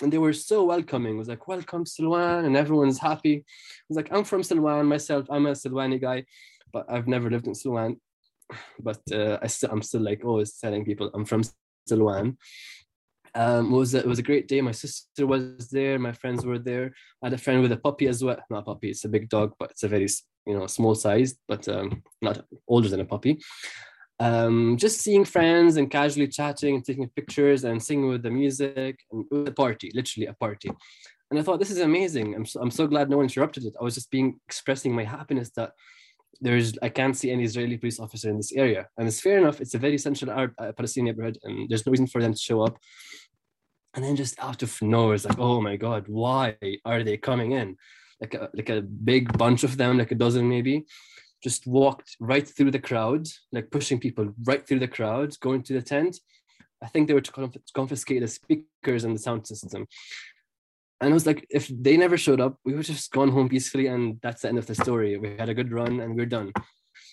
[0.00, 1.16] and they were so welcoming.
[1.16, 3.34] It was like, "Welcome Silwan," and everyone's happy.
[3.34, 5.26] It was like, "I'm from Silwan myself.
[5.30, 6.26] I'm a Silwani guy,
[6.72, 7.98] but I've never lived in Silwan."
[8.88, 11.42] But uh, I still, I'm still like always telling people I'm from
[11.90, 12.36] Silwan.
[13.34, 14.60] Um, it was a, it was a great day.
[14.60, 15.98] My sister was there.
[15.98, 16.86] My friends were there.
[17.20, 18.38] I had a friend with a puppy as well.
[18.48, 18.90] Not a puppy.
[18.90, 20.08] It's a big dog, but it's a very
[20.46, 23.40] you know small sized, but um, not older than a puppy.
[24.18, 28.98] Um, just seeing friends and casually chatting and taking pictures and singing with the music
[29.10, 30.70] and it was a party, literally a party.
[31.30, 32.34] And I thought this is amazing.
[32.34, 33.74] I'm so, I'm so glad no one interrupted it.
[33.80, 35.72] I was just being expressing my happiness that
[36.40, 39.60] there's I can't see any Israeli police officer in this area, and it's fair enough.
[39.60, 42.38] It's a very central Arab, uh, Palestinian neighborhood, and there's no reason for them to
[42.38, 42.78] show up.
[43.94, 47.52] And then just out of nowhere, it's like, oh my god, why are they coming
[47.52, 47.76] in?
[48.20, 50.84] Like a like a big bunch of them, like a dozen maybe,
[51.42, 55.72] just walked right through the crowd, like pushing people right through the crowd, going to
[55.72, 56.18] the tent.
[56.82, 59.86] I think they were to confiscate the speakers and the sound system.
[61.00, 63.86] And it was like, if they never showed up, we would just gone home peacefully,
[63.86, 65.16] and that's the end of the story.
[65.16, 66.52] We had a good run, and we're done.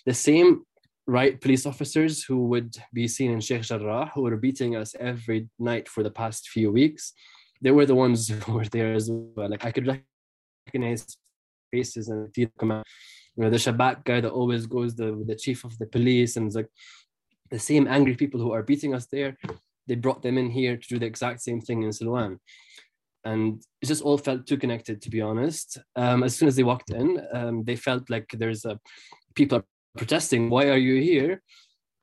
[0.05, 0.65] The same
[1.07, 5.47] right police officers who would be seen in Sheikh Jarrah, who were beating us every
[5.57, 7.13] night for the past few weeks,
[7.61, 9.49] they were the ones who were there as well.
[9.49, 9.87] Like I could
[10.67, 11.17] recognize
[11.71, 12.85] faces and come out.
[13.35, 16.47] You know, the Shabak guy that always goes the the chief of the police, and
[16.47, 16.71] it's like
[17.51, 19.37] the same angry people who are beating us there.
[19.87, 22.39] They brought them in here to do the exact same thing in Silwan
[23.27, 26.63] and it just all felt too connected to be honest um, as soon as they
[26.63, 28.79] walked in um, they felt like there's a
[29.35, 29.65] people are
[29.97, 31.41] protesting why are you here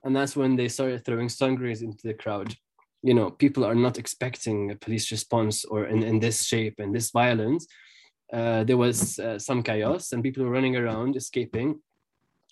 [0.05, 2.55] and that's when they started throwing stun grenades into the crowd
[3.03, 6.95] you know people are not expecting a police response or in, in this shape and
[6.95, 7.67] this violence
[8.33, 11.81] uh, there was uh, some chaos and people were running around escaping.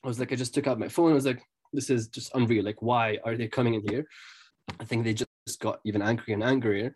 [0.05, 1.13] I was like i just took out my phone.
[1.13, 1.43] I was like
[1.73, 2.65] this is just unreal.
[2.65, 4.07] Like why are they coming in here?
[4.81, 6.95] I think they just got even angrier and angrier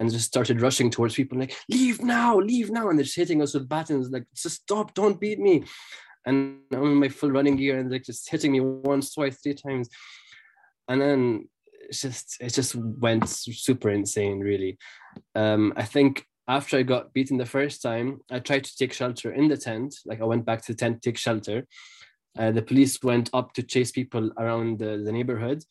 [0.00, 2.88] and just started rushing towards people like leave now leave now.
[2.88, 5.64] And they're just hitting us with batons like just stop don't beat me.
[6.26, 9.54] And I'm in my full running gear and like just hitting me once twice three
[9.54, 9.88] times.
[10.88, 11.48] And then
[11.88, 14.78] it's just it just went super insane really.
[15.34, 19.32] Um I think after I got beaten the first time I tried to take shelter
[19.32, 19.96] in the tent.
[20.04, 21.66] Like I went back to the tent to take shelter.
[22.38, 25.64] Uh, the police went up to chase people around the, the neighborhood.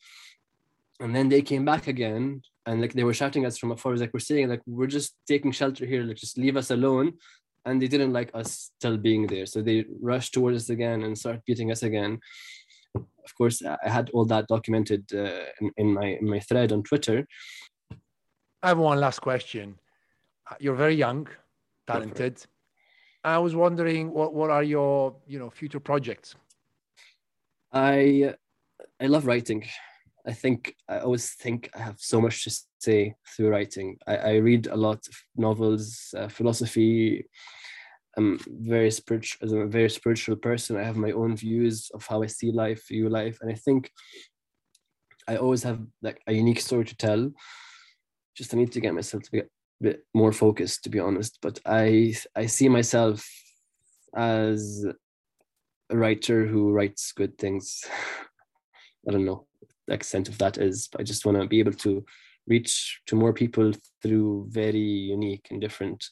[1.00, 3.96] And then they came back again and like they were shouting at us from afar.
[3.96, 6.02] Like we're saying like we're just taking shelter here.
[6.02, 7.14] Like just leave us alone.
[7.66, 9.46] And they didn't like us still being there.
[9.46, 12.18] So they rushed towards us again and started beating us again.
[12.96, 16.82] Of course i had all that documented uh, in, in my in my thread on
[16.82, 17.26] twitter.
[18.62, 19.78] I have one last question
[20.60, 21.28] you're very young
[21.86, 22.44] talented
[23.24, 26.34] i was wondering what what are your you know future projects
[27.72, 28.34] i
[29.00, 29.64] i love writing
[30.26, 33.98] I think I always think I have so much to say through writing.
[34.06, 37.26] I, I read a lot of novels, uh, philosophy.
[38.16, 39.44] I'm very spiritual.
[39.44, 42.88] As a very spiritual person, I have my own views of how I see life,
[42.88, 43.90] view life, and I think
[45.28, 47.30] I always have like a unique story to tell.
[48.34, 49.46] Just I need to get myself to be a
[49.80, 51.38] bit more focused, to be honest.
[51.42, 53.28] But I I see myself
[54.16, 54.86] as
[55.90, 57.84] a writer who writes good things.
[59.08, 59.46] I don't know
[59.86, 60.88] the extent of that is.
[60.98, 62.04] I just want to be able to
[62.46, 63.72] reach to more people
[64.02, 66.04] through very unique and different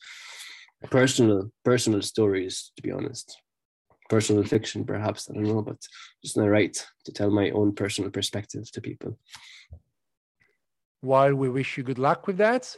[0.91, 2.73] personal personal stories.
[2.77, 3.41] To be honest,
[4.09, 5.79] personal fiction, perhaps I don't know, but
[6.23, 9.19] just not right to tell my own personal perspective to people.
[11.01, 12.77] While we wish you good luck with that,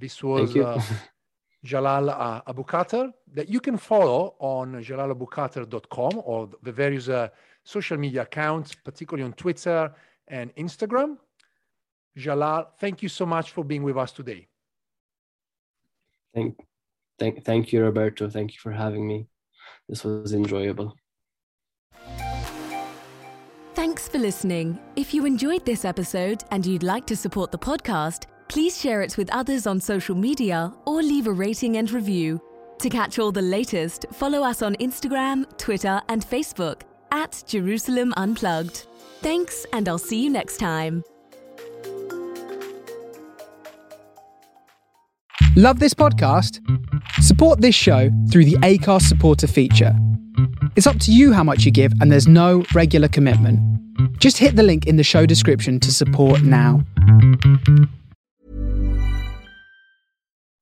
[0.00, 0.80] this was uh,
[1.64, 7.28] Jalal uh, Abukhater that you can follow on jalalabukhater.com or the various uh,
[7.64, 9.92] social media accounts, particularly on Twitter
[10.28, 11.18] and Instagram.
[12.16, 14.48] Jalal, thank you so much for being with us today.
[16.34, 16.56] Thank,
[17.18, 18.28] thank, thank you, Roberto.
[18.30, 19.26] Thank you for having me.
[19.88, 20.96] This was enjoyable.
[23.74, 24.78] Thanks for listening.
[24.96, 29.16] If you enjoyed this episode and you'd like to support the podcast, please share it
[29.16, 32.40] with others on social media or leave a rating and review.
[32.80, 36.82] To catch all the latest, follow us on Instagram, Twitter, and Facebook
[37.12, 38.86] at Jerusalem Unplugged.
[39.20, 41.04] Thanks, and I'll see you next time.
[45.54, 46.58] Love this podcast?
[47.22, 49.94] Support this show through the Acast supporter feature.
[50.74, 53.60] It's up to you how much you give, and there's no regular commitment.
[54.18, 56.82] Just hit the link in the show description to support now.